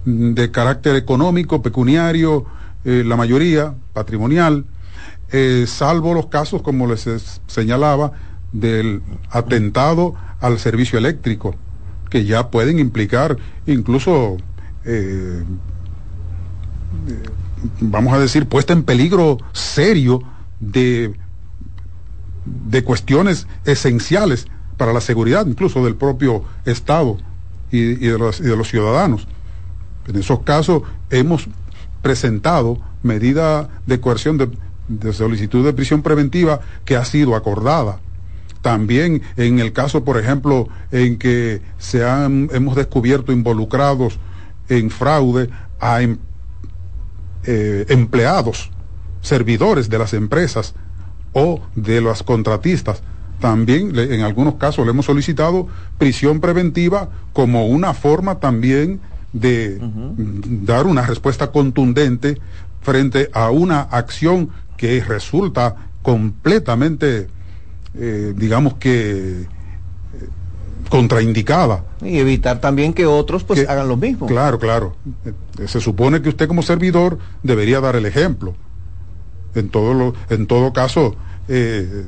[0.04, 2.44] de carácter económico, pecuniario,
[2.84, 4.64] eh, la mayoría patrimonial,
[5.30, 8.12] eh, salvo los casos, como les es- señalaba,
[8.52, 11.54] del atentado al servicio eléctrico,
[12.10, 14.36] que ya pueden implicar incluso,
[17.80, 20.22] vamos a decir, puesta en peligro serio
[20.60, 21.14] de,
[22.44, 24.46] de cuestiones esenciales
[24.76, 27.18] para la seguridad, incluso del propio Estado
[27.70, 29.26] y, de los ciudadanos.
[30.06, 31.48] En esos casos hemos
[32.02, 34.50] presentado medida de coerción de,
[34.88, 38.00] de solicitud de prisión preventiva que ha sido acordada.
[38.60, 44.18] También en el caso, por ejemplo, en que se han, hemos descubierto involucrados
[44.68, 45.50] en fraude
[45.80, 46.18] a em-
[47.44, 48.70] eh, empleados,
[49.20, 50.74] servidores de las empresas
[51.32, 53.02] o de las contratistas.
[53.40, 55.66] También le- en algunos casos le hemos solicitado
[55.98, 59.00] prisión preventiva como una forma también
[59.32, 59.78] de
[60.64, 62.38] dar una respuesta contundente
[62.82, 67.28] frente a una acción que resulta completamente,
[67.94, 69.46] eh, digamos que,
[70.92, 71.84] contraindicada.
[72.02, 74.26] Y evitar también que otros pues Que- hagan lo mismo.
[74.26, 74.94] Claro, claro.
[75.24, 75.32] Eh,
[75.66, 78.54] Se supone que usted como servidor debería dar el ejemplo.
[79.54, 81.16] En todo, lo, en todo caso,
[81.48, 82.04] eh,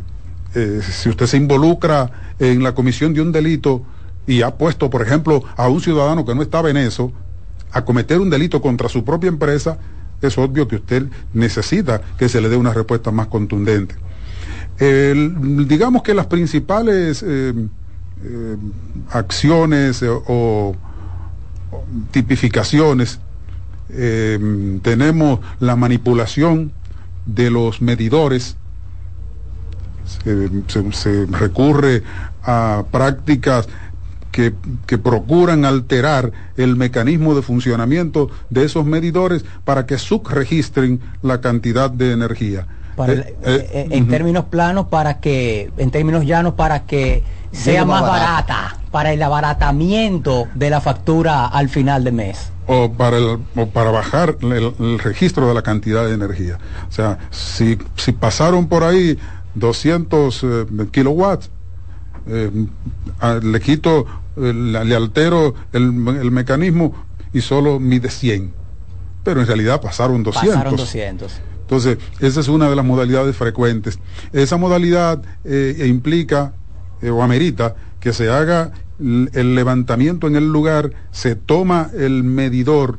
[0.54, 3.82] eh, si usted se involucra en la comisión de un delito
[4.26, 7.10] y ha puesto, por ejemplo, a un ciudadano que no estaba en eso,
[7.72, 9.78] a cometer un delito contra su propia empresa,
[10.20, 13.94] es obvio que usted necesita que se le dé una respuesta más contundente.
[14.78, 17.52] El- digamos que las principales eh,
[18.22, 18.56] eh,
[19.10, 20.76] acciones o,
[22.10, 23.18] tipificaciones
[23.90, 26.72] eh, tenemos la manipulación
[27.26, 28.56] de los medidores,
[30.24, 32.02] se, se- se recurre
[32.42, 33.68] a prácticas
[34.30, 34.54] que,
[34.86, 41.90] que, procuran alterar el mecanismo de funcionamiento de esos medidores para que subregistren la cantidad
[41.90, 42.66] de energía.
[42.96, 44.10] Para el, eh, eh, en uh -huh.
[44.10, 47.24] términos planos, para que, en términos llanos, para que
[47.54, 48.54] sea más barata.
[48.54, 52.50] barata, para el abaratamiento de la factura al final de mes.
[52.66, 56.58] O para, el, o para bajar el, el, registro de la cantidad de energía.
[56.88, 59.18] O sea, si, si pasaron por ahí
[59.54, 61.50] 200 eh, kilowatts,
[62.26, 62.50] eh,
[63.20, 66.94] a, le quito, le altero el, el, mecanismo
[67.32, 68.52] y solo mide 100.
[69.22, 70.54] Pero en realidad pasaron 200.
[70.54, 71.40] Pasaron 200.
[71.64, 73.98] Entonces, esa es una de las modalidades frecuentes.
[74.32, 76.52] Esa modalidad eh, implica
[77.00, 82.98] eh, o amerita que se haga el levantamiento en el lugar, se toma el medidor,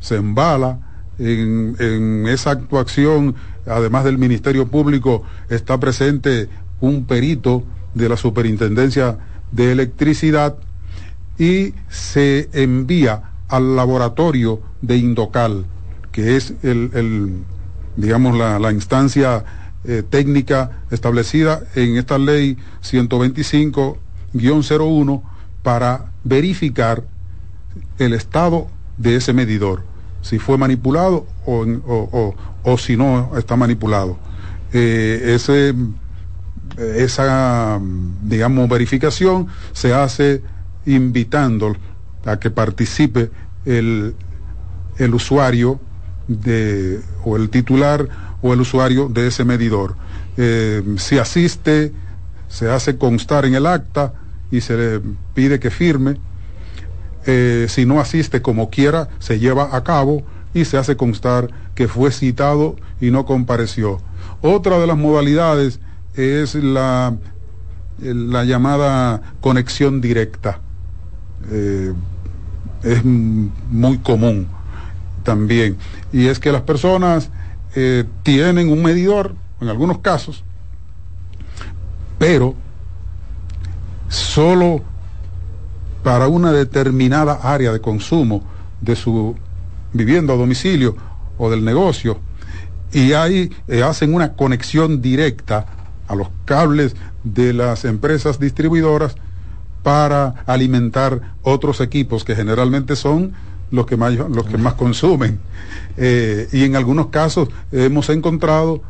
[0.00, 0.80] se embala,
[1.18, 3.34] en, esa actuación,
[3.66, 6.48] además del Ministerio Público, está presente
[6.80, 7.62] un perito
[7.94, 9.18] de la Superintendencia
[9.52, 10.56] de Electricidad
[11.38, 15.66] y se envía al laboratorio de Indocal,
[16.10, 17.44] que es el
[17.96, 19.44] digamos, la, la instancia
[19.84, 25.22] eh, técnica establecida en esta ley 125-01
[25.62, 27.04] para verificar
[27.98, 29.82] el estado de ese medidor,
[30.20, 34.18] si fue manipulado o, o, o, o si no está manipulado.
[34.72, 35.74] Eh, ese,
[36.78, 37.80] esa,
[38.22, 40.42] digamos, verificación se hace
[40.86, 41.74] invitando
[42.24, 43.30] a que participe
[43.64, 44.14] el,
[44.98, 45.80] el usuario
[46.40, 48.08] de, o el titular
[48.42, 49.94] o el usuario de ese medidor.
[50.36, 51.92] Eh, si asiste,
[52.48, 54.14] se hace constar en el acta
[54.50, 55.00] y se le
[55.34, 56.16] pide que firme.
[57.26, 60.24] Eh, si no asiste como quiera, se lleva a cabo
[60.54, 64.00] y se hace constar que fue citado y no compareció.
[64.42, 65.80] Otra de las modalidades
[66.14, 67.14] es la,
[68.00, 70.60] la llamada conexión directa.
[71.50, 71.92] Eh,
[72.82, 74.48] es muy común
[75.22, 75.76] también.
[76.12, 77.30] Y es que las personas
[77.74, 80.44] eh, tienen un medidor, en algunos casos,
[82.18, 82.54] pero
[84.08, 84.82] solo
[86.02, 88.42] para una determinada área de consumo
[88.80, 89.36] de su
[89.92, 90.96] vivienda o domicilio
[91.38, 92.18] o del negocio
[92.92, 95.66] y ahí eh, hacen una conexión directa
[96.08, 96.94] a los cables
[97.24, 99.14] de las empresas distribuidoras
[99.82, 103.32] para alimentar otros equipos que generalmente son
[103.72, 105.40] los que más, los que más consumen.
[105.96, 108.82] Eh, y en algunos casos hemos encontrado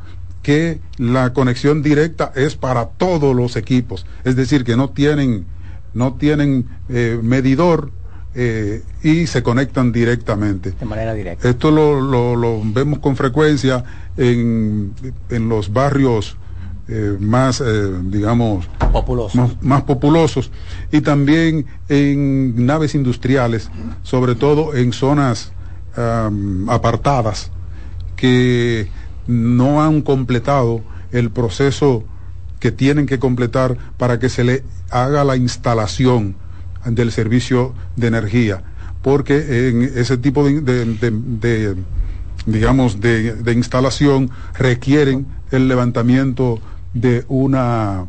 [0.42, 5.46] que la conexión directa es para todos los equipos, es decir, que no tienen,
[5.94, 7.90] no tienen eh, medidor
[8.34, 10.72] eh, y se conectan directamente.
[10.72, 11.48] De manera directa.
[11.48, 13.84] Esto lo, lo, lo vemos con frecuencia
[14.16, 14.92] en,
[15.30, 16.36] en los barrios
[16.88, 19.34] eh, más, eh, digamos, populosos.
[19.34, 20.50] Más, más, populosos
[20.90, 23.70] y también en naves industriales,
[24.02, 25.52] sobre todo en zonas
[25.96, 27.50] um, apartadas
[28.16, 28.88] que
[29.26, 32.04] no han completado el proceso
[32.58, 36.36] que tienen que completar para que se le haga la instalación
[36.84, 38.62] del servicio de energía,
[39.02, 41.76] porque en ese tipo de, de, de, de
[42.46, 46.60] digamos, de, instalación requieren el levantamiento
[46.94, 48.06] de una,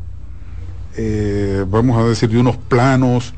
[0.98, 3.34] eh, vamos a decir, de unos planos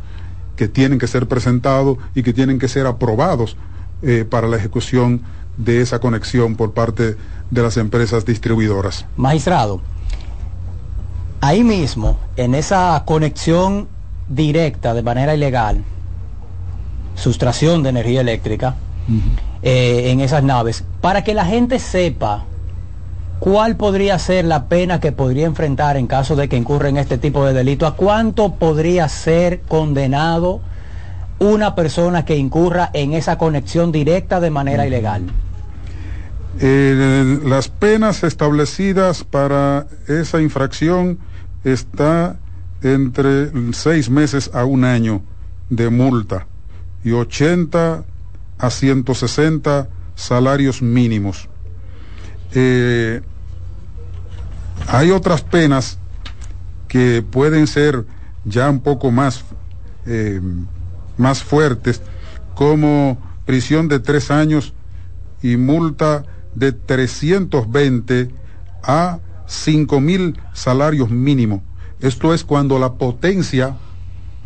[0.56, 3.58] que tienen que ser presentados y que tienen que ser aprobados
[4.02, 5.22] eh, para la ejecución
[5.58, 7.16] de esa conexión por parte
[7.52, 9.06] de las empresas distribuidoras.
[9.18, 9.82] Magistrado,
[11.42, 13.88] ahí mismo, en esa conexión
[14.28, 15.84] directa de manera ilegal,
[17.16, 18.76] sustracción de energía eléctrica,
[19.08, 19.22] uh -huh.
[19.62, 22.46] eh, en esas naves, para que la gente sepa
[23.46, 27.20] ¿Cuál podría ser la pena que podría enfrentar en caso de que incurra en este
[27.20, 27.86] tipo de delito?
[27.86, 30.62] ¿A cuánto podría ser condenado
[31.38, 35.28] una persona que incurra en esa conexión directa de manera ilegal?
[36.60, 41.20] Eh, las penas establecidas para esa infracción
[41.64, 42.38] está
[42.82, 45.22] entre seis meses a un año
[45.70, 46.48] de multa
[47.04, 48.06] y 80
[48.58, 51.48] a 160 salarios mínimos.
[52.56, 53.22] Eh,
[54.88, 55.98] hay otras penas
[56.88, 58.06] que pueden ser
[58.46, 59.44] ya un poco más,
[60.06, 60.40] eh,
[61.18, 62.02] más fuertes,
[62.54, 64.74] como prisión de tres años
[65.42, 66.24] y multa
[66.56, 68.30] de 320
[68.84, 71.62] a 5 mil salarios mínimos.
[72.00, 73.76] Esto es cuando la potencia,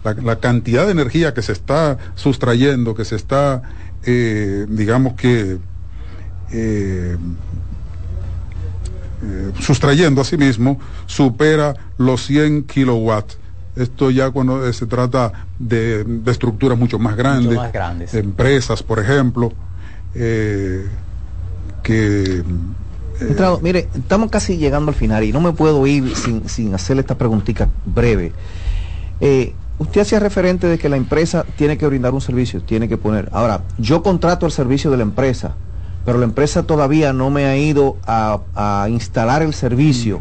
[0.03, 3.63] la, la, cantidad de energía que se está sustrayendo, que se está,
[4.03, 5.57] eh, digamos que,
[6.51, 7.17] eh,
[9.21, 13.37] eh, sustrayendo a sí mismo, supera los 100 kilowatts.
[13.75, 18.13] Esto ya cuando eh, se trata de, de estructuras mucho más grandes, más grandes.
[18.13, 19.53] empresas, por ejemplo,
[20.15, 20.85] eh,
[21.83, 22.43] que...
[23.21, 27.01] Entrado, mire, estamos casi llegando al final y no me puedo ir sin, sin hacerle
[27.01, 28.31] esta preguntita breve.
[29.19, 32.97] Eh, usted hacía referente de que la empresa tiene que brindar un servicio, tiene que
[32.97, 33.29] poner.
[33.33, 35.55] Ahora, yo contrato el servicio de la empresa,
[36.09, 40.19] pero la empresa todavía no me ha ido a, a instalar el servicio.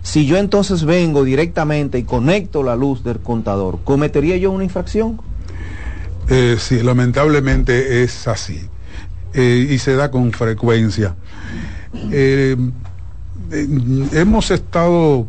[0.00, 5.20] Si yo entonces vengo directamente y conecto la luz del contador, ¿cometería yo una infracción?
[6.28, 8.60] Eh, sí, lamentablemente es así.
[9.32, 11.16] Eh, y se da con frecuencia.
[12.12, 12.56] Eh,
[14.12, 15.26] hemos estado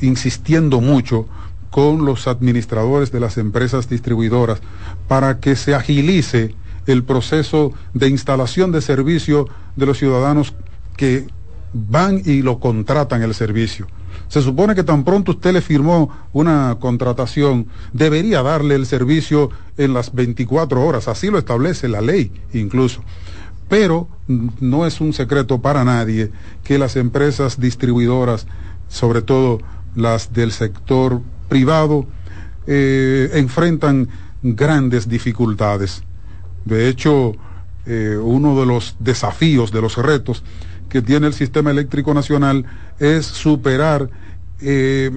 [0.00, 1.28] insistiendo mucho
[1.68, 4.60] con los administradores de las empresas distribuidoras
[5.08, 6.54] para que se agilice
[6.86, 10.54] el proceso de instalación de servicio de los ciudadanos
[10.96, 11.26] que
[11.72, 13.86] van y lo contratan el servicio.
[14.28, 19.92] Se supone que tan pronto usted le firmó una contratación, debería darle el servicio en
[19.92, 23.02] las 24 horas, así lo establece la ley incluso.
[23.68, 26.30] Pero no es un secreto para nadie
[26.62, 28.46] que las empresas distribuidoras,
[28.88, 29.60] sobre todo
[29.96, 32.06] las del sector privado,
[32.66, 34.08] eh, enfrentan
[34.42, 36.02] grandes dificultades.
[36.64, 37.34] De hecho,
[37.86, 40.42] eh, uno de los desafíos, de los retos
[40.88, 42.64] que tiene el sistema eléctrico nacional
[42.98, 44.08] es superar
[44.60, 45.10] eh,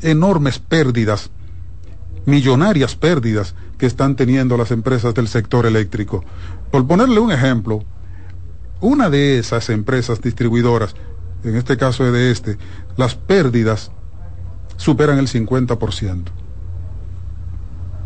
[0.00, 1.30] enormes pérdidas,
[2.24, 6.24] millonarias pérdidas que están teniendo las empresas del sector eléctrico.
[6.70, 7.84] Por ponerle un ejemplo,
[8.80, 10.94] una de esas empresas distribuidoras,
[11.44, 12.58] en este caso de este,
[12.96, 13.92] las pérdidas
[14.76, 16.22] superan el 50%.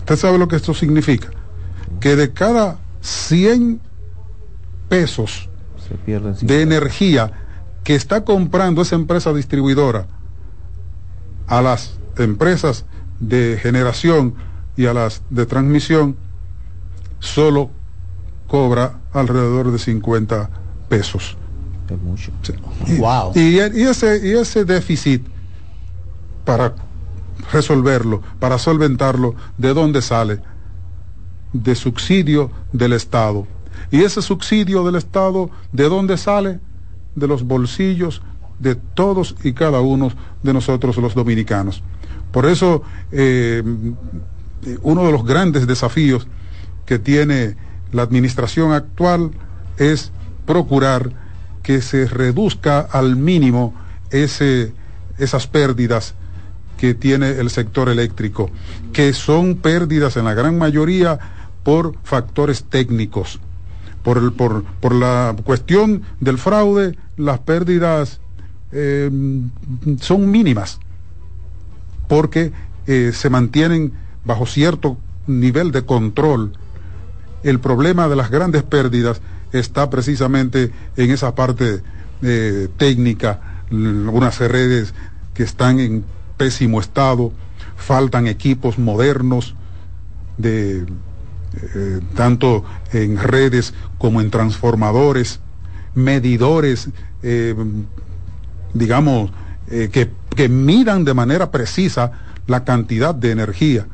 [0.00, 1.30] ¿Usted sabe lo que esto significa?
[2.06, 3.80] Que de cada 100
[4.88, 5.48] pesos
[5.88, 7.32] Se pierden de energía
[7.82, 10.06] que está comprando esa empresa distribuidora
[11.48, 12.84] a las empresas
[13.18, 14.36] de generación
[14.76, 16.14] y a las de transmisión,
[17.18, 17.70] solo
[18.46, 20.48] cobra alrededor de 50
[20.88, 21.36] pesos.
[21.90, 22.30] Es mucho.
[22.86, 23.32] Y, Wow.
[23.34, 25.26] y, y ese, y ese déficit,
[26.44, 26.72] para
[27.52, 30.40] resolverlo, para solventarlo, ¿de dónde sale?
[31.52, 33.46] De subsidio del Estado.
[33.90, 36.60] Y ese subsidio del Estado, ¿de dónde sale?
[37.14, 38.22] De los bolsillos
[38.58, 40.10] de todos y cada uno
[40.42, 41.82] de nosotros los dominicanos.
[42.32, 42.82] Por eso,
[43.12, 43.62] eh,
[44.82, 46.26] uno de los grandes desafíos
[46.84, 47.56] que tiene
[47.92, 49.30] la administración actual
[49.78, 50.10] es
[50.46, 51.10] procurar
[51.62, 53.74] que se reduzca al mínimo
[54.10, 54.72] ese,
[55.18, 56.14] esas pérdidas
[56.78, 58.50] que tiene el sector eléctrico,
[58.92, 61.18] que son pérdidas en la gran mayoría
[61.66, 63.40] por factores técnicos.
[64.04, 68.20] Por, el, por, por la cuestión del fraude, las pérdidas
[68.70, 69.10] eh,
[70.00, 70.78] son mínimas,
[72.06, 72.52] porque
[72.86, 73.92] eh, se mantienen
[74.24, 74.96] bajo cierto
[75.26, 76.52] nivel de control.
[77.42, 81.82] El problema de las grandes pérdidas está precisamente en esa parte
[82.22, 84.94] eh, técnica, unas redes
[85.34, 86.04] que están en
[86.36, 87.32] pésimo estado,
[87.76, 89.56] faltan equipos modernos
[90.38, 90.86] de
[91.74, 95.40] eh, tanto en redes como en transformadores,
[95.94, 96.90] medidores,
[97.22, 97.54] eh,
[98.74, 99.30] digamos,
[99.70, 102.12] eh, que, que midan de manera precisa
[102.46, 103.86] la cantidad de energía.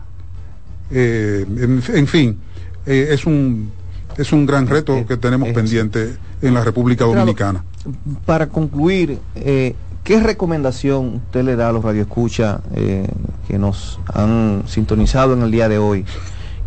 [0.91, 2.39] En, en fin,
[2.85, 3.71] es un
[4.19, 7.05] es un gran reto que tenemos pendiente en la República.
[7.05, 7.65] Dominicana.
[8.27, 12.61] Para concluir, eh, ¿qué recomendación usted le da a los radioescuchas
[13.49, 16.05] que nos han sintonizado en el día de hoy?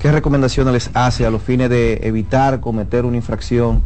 [0.05, 3.81] ¿Qué recomendaciones les hace a los fines de evitar cometer una infracción,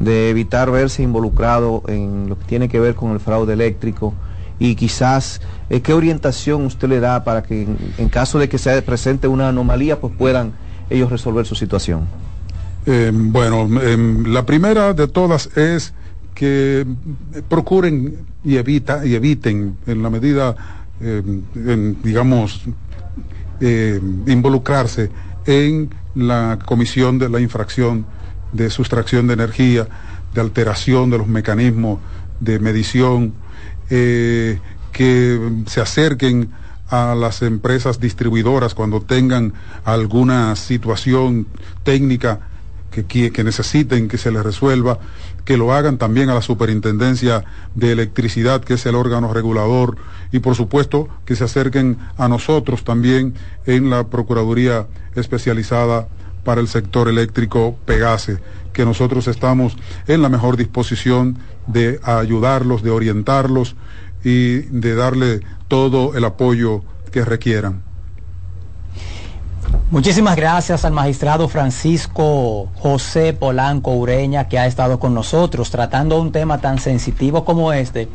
[0.00, 4.12] de evitar verse involucrado en lo que tiene que ver con el fraude eléctrico?
[4.58, 7.68] Y quizás, eh, ¿qué orientación usted le da para que
[7.98, 10.54] en, caso de que se presente una anomalía, pues puedan
[10.90, 12.00] ellos resolver su situación?
[12.84, 15.94] Eh, bueno, em, la primera de todas es
[16.34, 16.84] que
[17.48, 20.56] procuren y evita y eviten en la medida,
[21.00, 21.22] eh,
[22.02, 22.60] digamos,
[23.60, 25.10] eh, involucrarse
[25.50, 28.06] en la comisión de la infracción
[28.52, 29.88] de sustracción de energía,
[30.32, 31.98] de alteración de los mecanismos
[32.40, 33.34] de medición,
[33.90, 34.58] eh,
[34.92, 36.50] que se acerquen
[36.88, 39.52] a las empresas distribuidoras cuando tengan
[39.84, 41.46] alguna situación
[41.84, 42.40] técnica
[42.90, 44.98] que, que necesiten que se les resuelva,
[45.50, 47.44] que lo hagan también a la Superintendencia
[47.74, 49.96] de Electricidad, que es el órgano regulador,
[50.30, 53.34] y por supuesto que se acerquen a nosotros también
[53.66, 54.86] en la Procuraduría
[55.16, 56.06] Especializada
[56.44, 58.38] para el Sector Eléctrico Pegase,
[58.72, 59.76] que nosotros estamos
[60.06, 63.74] en la mejor disposición de ayudarlos, de orientarlos
[64.22, 67.89] y de darle todo el apoyo que requieran.
[69.90, 76.30] Muchísimas gracias al magistrado Francisco José Polanco Ureña que ha estado con nosotros tratando un
[76.30, 78.08] tema tan sensitivo como este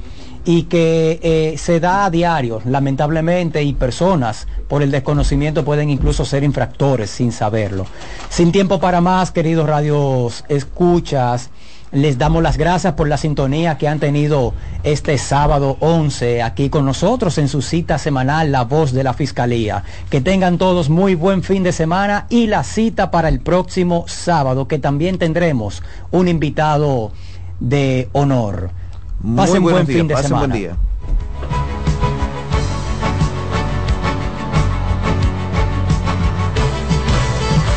[0.45, 6.23] y que eh, se da a diario, lamentablemente, y personas por el desconocimiento pueden incluso
[6.23, 7.85] ser infractores sin saberlo.
[8.29, 11.49] Sin tiempo para más, queridos radios escuchas,
[11.95, 16.85] les damos las gracias por la sintonía que han tenido este sábado 11 aquí con
[16.85, 19.83] nosotros en su cita semanal La Voz de la Fiscalía.
[20.09, 24.67] Que tengan todos muy buen fin de semana y la cita para el próximo sábado
[24.67, 27.13] que también tendremos un invitado
[27.61, 28.71] de honor.
[29.33, 30.47] Pasen Muy buen fin de pasen semana.
[30.47, 30.75] buen día.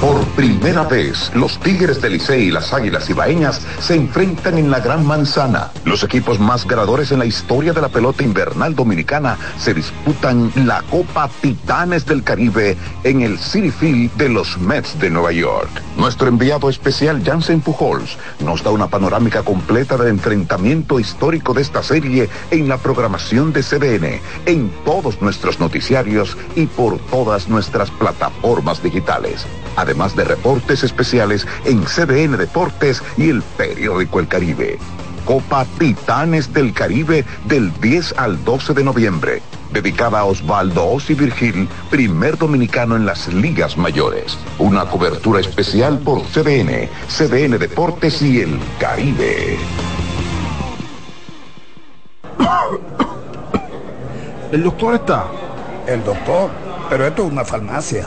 [0.00, 4.78] Por primera vez, los Tigres del Licey y las Águilas Ibaeñas se enfrentan en la
[4.78, 5.72] Gran Manzana.
[5.84, 10.82] Los equipos más ganadores en la historia de la pelota invernal dominicana se disputan la
[10.82, 15.68] Copa Titanes del Caribe en el City Field de los Mets de Nueva York.
[15.96, 21.82] Nuestro enviado especial Jansen Pujols nos da una panorámica completa del enfrentamiento histórico de esta
[21.82, 28.80] serie en la programación de CDN, en todos nuestros noticiarios y por todas nuestras plataformas
[28.80, 29.44] digitales
[29.88, 34.78] además de reportes especiales en CDN Deportes y el periódico El Caribe.
[35.24, 39.40] Copa Titanes del Caribe del 10 al 12 de noviembre,
[39.72, 44.36] dedicada a Osvaldo Osi Virgil, primer dominicano en las ligas mayores.
[44.58, 49.56] Una cobertura especial por CDN, CDN Deportes y El Caribe.
[54.52, 55.24] ¿El doctor está?
[55.86, 56.50] El doctor,
[56.90, 58.06] pero esto es una farmacia.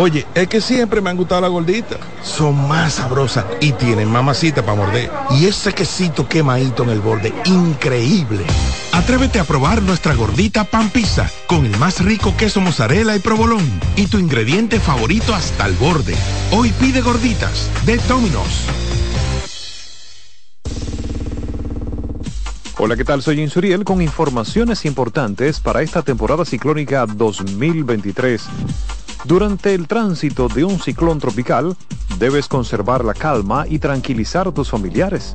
[0.00, 1.98] Oye, es que siempre me han gustado las gorditas.
[2.22, 5.10] Son más sabrosas y tienen mamacita para morder.
[5.32, 8.44] Y ese quesito quemadito en el borde, increíble.
[8.92, 13.68] Atrévete a probar nuestra gordita pan pizza con el más rico queso mozzarella y provolón
[13.96, 16.14] y tu ingrediente favorito hasta el borde.
[16.52, 18.66] Hoy pide gorditas de Domino's.
[22.78, 23.20] Hola, ¿qué tal?
[23.20, 28.48] Soy Insuriel con informaciones importantes para esta temporada ciclónica 2023.
[29.24, 31.76] Durante el tránsito de un ciclón tropical,
[32.18, 35.34] debes conservar la calma y tranquilizar a tus familiares.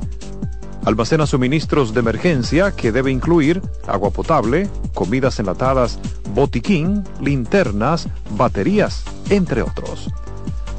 [0.84, 5.98] Almacena suministros de emergencia que debe incluir agua potable, comidas enlatadas,
[6.34, 10.10] botiquín, linternas, baterías, entre otros.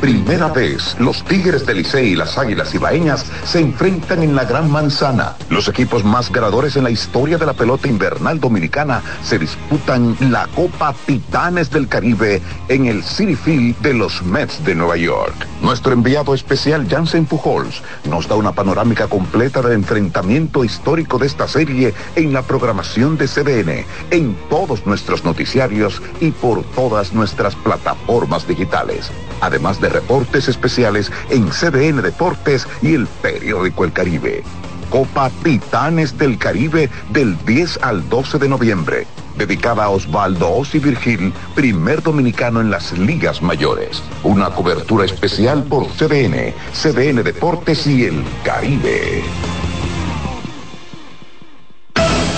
[0.00, 4.70] Primera vez, los Tigres del Licey y las Águilas Ibaeñas se enfrentan en la Gran
[4.70, 5.36] Manzana.
[5.50, 10.46] Los equipos más ganadores en la historia de la pelota invernal dominicana se disputan la
[10.54, 15.34] Copa Titanes del Caribe en el City Field de los Mets de Nueva York.
[15.60, 21.46] Nuestro enviado especial Jansen Pujols nos da una panorámica completa del enfrentamiento histórico de esta
[21.46, 28.48] serie en la programación de CDN, en todos nuestros noticiarios y por todas nuestras plataformas
[28.48, 29.10] digitales.
[29.42, 34.42] Además de reportes especiales en CDN Deportes y el periódico El Caribe.
[34.90, 41.32] Copa Titanes del Caribe del 10 al 12 de noviembre, dedicada a Osvaldo Osi Virgil,
[41.54, 44.02] primer dominicano en las ligas mayores.
[44.24, 49.22] Una cobertura especial por CDN, CDN Deportes y el Caribe.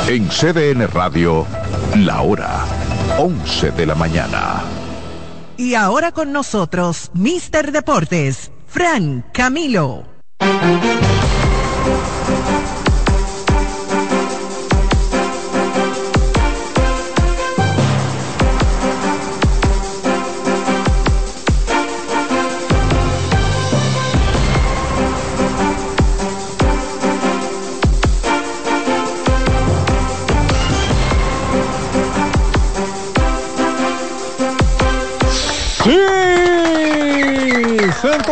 [0.09, 1.47] En CDN Radio,
[1.97, 2.67] la hora
[3.19, 4.82] 11 de la mañana.
[5.63, 10.03] Y ahora con nosotros, Mister Deportes, Fran Camilo.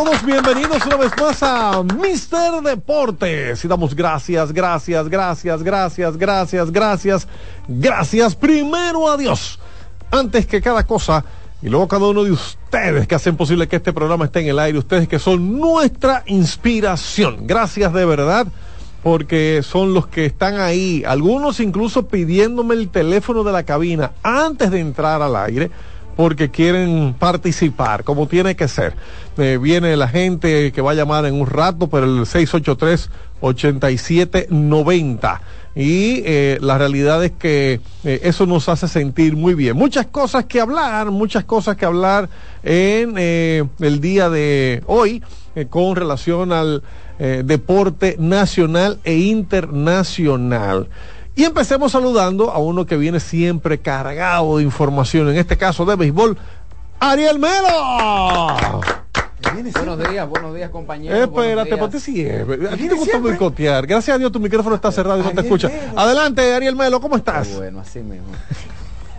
[0.04, 3.62] Todos bienvenidos una vez más a Mister Deportes.
[3.62, 7.28] Y damos gracias, gracias, gracias, gracias, gracias, gracias,
[7.68, 9.58] gracias primero a Dios.
[10.10, 11.22] Antes que cada cosa,
[11.60, 14.58] y luego cada uno de ustedes que hacen posible que este programa esté en el
[14.58, 17.46] aire, ustedes que son nuestra inspiración.
[17.46, 18.46] Gracias de verdad
[19.02, 24.70] porque son los que están ahí, algunos incluso pidiéndome el teléfono de la cabina antes
[24.70, 25.70] de entrar al aire
[26.20, 28.92] porque quieren participar, como tiene que ser.
[29.38, 32.26] Eh, viene la gente que va a llamar en un rato, pero el
[33.40, 35.40] 683-8790.
[35.74, 39.78] Y eh, la realidad es que eh, eso nos hace sentir muy bien.
[39.78, 42.28] Muchas cosas que hablar, muchas cosas que hablar
[42.62, 45.22] en eh, el día de hoy
[45.70, 46.82] con relación al
[47.18, 50.86] deporte nacional e internacional.
[51.34, 55.96] Y empecemos saludando a uno que viene siempre cargado de información, en este caso de
[55.96, 56.36] béisbol,
[56.98, 58.80] Ariel Melo.
[59.74, 61.18] Buenos días, buenos días compañeros.
[61.18, 62.02] Espérate, ponte días.
[62.02, 62.68] siempre.
[62.68, 63.86] A ti te gusta boicotear.
[63.86, 65.70] Gracias a Dios tu micrófono está cerrado y no te escucha.
[65.96, 67.56] Adelante, Ariel Melo, ¿cómo estás?
[67.56, 68.26] Bueno, así mismo.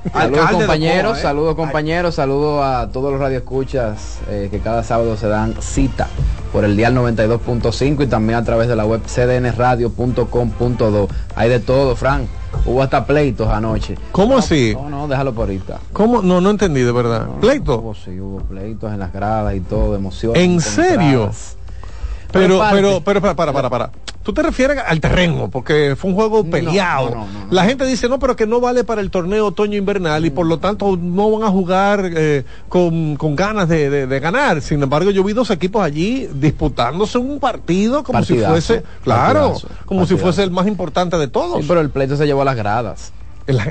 [0.13, 1.21] Saludos compañeros, ¿eh?
[1.21, 6.07] saludos compañeros, saludos a todos los radioescuchas eh, que cada sábado se dan cita
[6.51, 11.07] por el dial 92.5 y también a través de la web cdnradio.com.do.
[11.35, 12.23] Hay de todo, Frank.
[12.65, 13.95] Hubo hasta pleitos anoche.
[14.11, 14.73] ¿Cómo No, así?
[14.73, 15.79] No, no, déjalo por ahorita.
[15.93, 16.21] ¿Cómo?
[16.21, 17.27] No, no entendí de verdad.
[17.39, 17.79] ¿Pleito?
[17.79, 20.43] Hubo, sí, hubo pleitos en las gradas y todo, emociones.
[20.43, 20.95] ¿En serio?
[20.95, 21.55] encontradas.
[22.31, 23.91] Pero, Pero pero, pero, para, para, para, para.
[24.23, 27.09] Tú te refieres al terreno, porque fue un juego peleado.
[27.09, 30.23] no, no, no, La gente dice, no, pero que no vale para el torneo otoño-invernal
[30.25, 34.19] y por lo tanto no van a jugar eh, con, con ganas de, de- de
[34.19, 34.61] ganar.
[34.61, 39.67] Sin embargo, yo vi dos equipos allí disputándose un partido como si fuese, claro, partidazo,
[39.85, 41.59] como si fuese el más importante de todos.
[41.61, 43.11] Sí, pero el pleito se llevó a las gradas.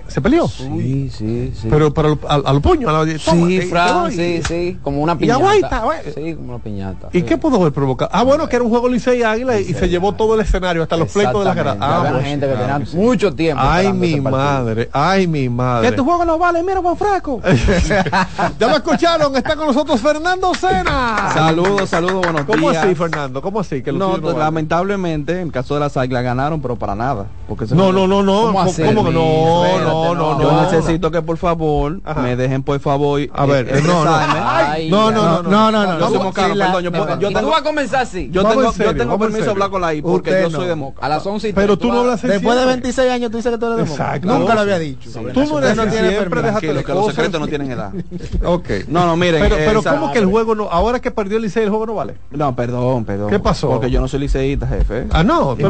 [0.09, 0.49] ¿Se peleó?
[0.49, 1.69] Sí, sí, sí.
[1.71, 5.15] Pero, pero al, al puño, a la, toma, Sí, eh, Fran, sí, sí, como una
[5.15, 5.49] Y piñata.
[5.51, 5.99] agüita, güey.
[6.15, 7.09] Sí, como una piñata.
[7.13, 8.11] ¿Y qué pudo haber provocado?
[8.13, 10.97] Ah, bueno, que era un juego Licey Águila y se llevó todo el escenario, hasta
[10.97, 11.75] los pleitos de las gradas.
[11.77, 11.97] Exactamente.
[11.97, 12.97] Ah, Había pues, gente que claro tenía sí.
[12.97, 15.91] mucho tiempo Ay, mi madre, ay, mi madre.
[15.91, 17.41] Que tu juego no vale, mira Juan Franco.
[18.59, 21.31] ya lo escucharon, está con nosotros Fernando Sena.
[21.33, 22.85] Saludos, saludos, buenos ¿Cómo días.
[22.85, 23.43] así, Fernando?
[23.43, 23.83] ¿Cómo así?
[23.83, 27.27] Que no, lamentablemente, en el caso de las águilas ganaron, pero para nada.
[27.49, 28.43] Porque No, no, no, no.
[28.53, 28.65] ¿Cómo?
[28.65, 29.70] ¿Cómo que no?
[29.71, 30.63] Espérate, No, no, Yo no.
[30.63, 33.21] necesito que por favor me dejen por favor.
[33.33, 34.11] A ver, eh, no, no.
[34.11, 36.81] no, no, no, no, no, no, no.
[36.81, 38.29] Yo perdón, yo, tengo, a comenzar así.
[38.33, 40.59] yo tengo, permiso de hablar con la I porque yo no.
[40.59, 41.07] soy demócrata.
[41.07, 42.67] A las 11 y Pero tú no hablas Después de siempre.
[42.67, 44.17] 26 años tú dices que tú eres demócrata.
[44.17, 44.39] Exacto.
[44.39, 45.11] Nunca lo había dicho.
[45.13, 47.93] Tú no eres no de siempre, déjate de que los secretos no tienen edad.
[48.45, 48.69] Ok.
[48.89, 49.41] No, no, miren.
[49.43, 51.95] Pero, pero ¿cómo que el juego no, ahora que perdió el Licey, el juego no
[51.95, 52.15] vale?
[52.31, 53.31] No, perdón, perdón.
[53.31, 53.69] ¿Qué pasó?
[53.69, 55.07] Porque yo no soy liceísta, jefe.
[55.11, 55.61] Ah, no, im-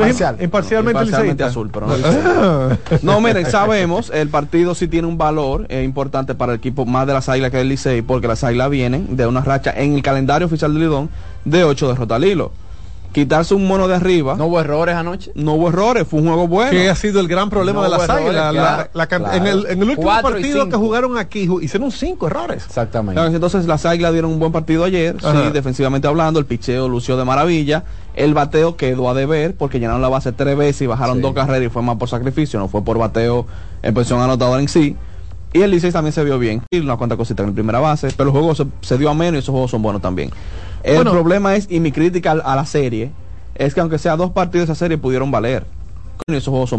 [0.43, 1.47] imparcialmente imparcialmente liceísta.
[1.47, 2.79] azul, pero no.
[3.03, 3.47] No, miren,
[3.81, 7.29] sabemos, el partido sí tiene un valor eh, importante para el equipo más de las
[7.29, 10.73] águilas que el Licey, porque las águilas vienen de una racha en el calendario oficial
[10.75, 11.11] de Lidón
[11.45, 12.53] de 8 derrotas al hilo.
[13.13, 14.37] Quitarse un mono de arriba.
[14.37, 15.33] No hubo errores anoche.
[15.35, 16.71] No hubo errores, fue un juego bueno.
[16.71, 18.35] Que ha sido el gran problema No de las águilas.
[18.35, 19.37] La- claro, la can- claro.
[19.37, 22.65] en, el, en el último Cuatro partido que jugaron aquí, hicieron cinco errores.
[22.65, 23.21] Exactamente.
[23.21, 25.43] Entonces las águilas dieron un buen partido ayer, Ajá.
[25.47, 27.83] sí, defensivamente hablando, el picheo lució de maravilla,
[28.21, 31.23] el bateo quedó a deber porque llenaron la base tres veces y bajaron Sí.
[31.23, 33.47] dos carreras y fue más por sacrificio, no fue por bateo
[33.83, 34.97] en posición anotadora en sí.
[35.53, 36.63] Y el Licey también se vio bien.
[36.71, 39.15] Y una cuanta cosita en la primera base, pero el juego se, se dio a
[39.15, 40.31] menos y esos juegos son buenos también.
[40.85, 41.11] El Bueno.
[41.11, 43.11] problema es, y mi crítica a, la serie,
[43.57, 45.67] es que aunque sea dos partidos de esa serie pudieron valer.
[46.29, 46.79] Y esos juegos son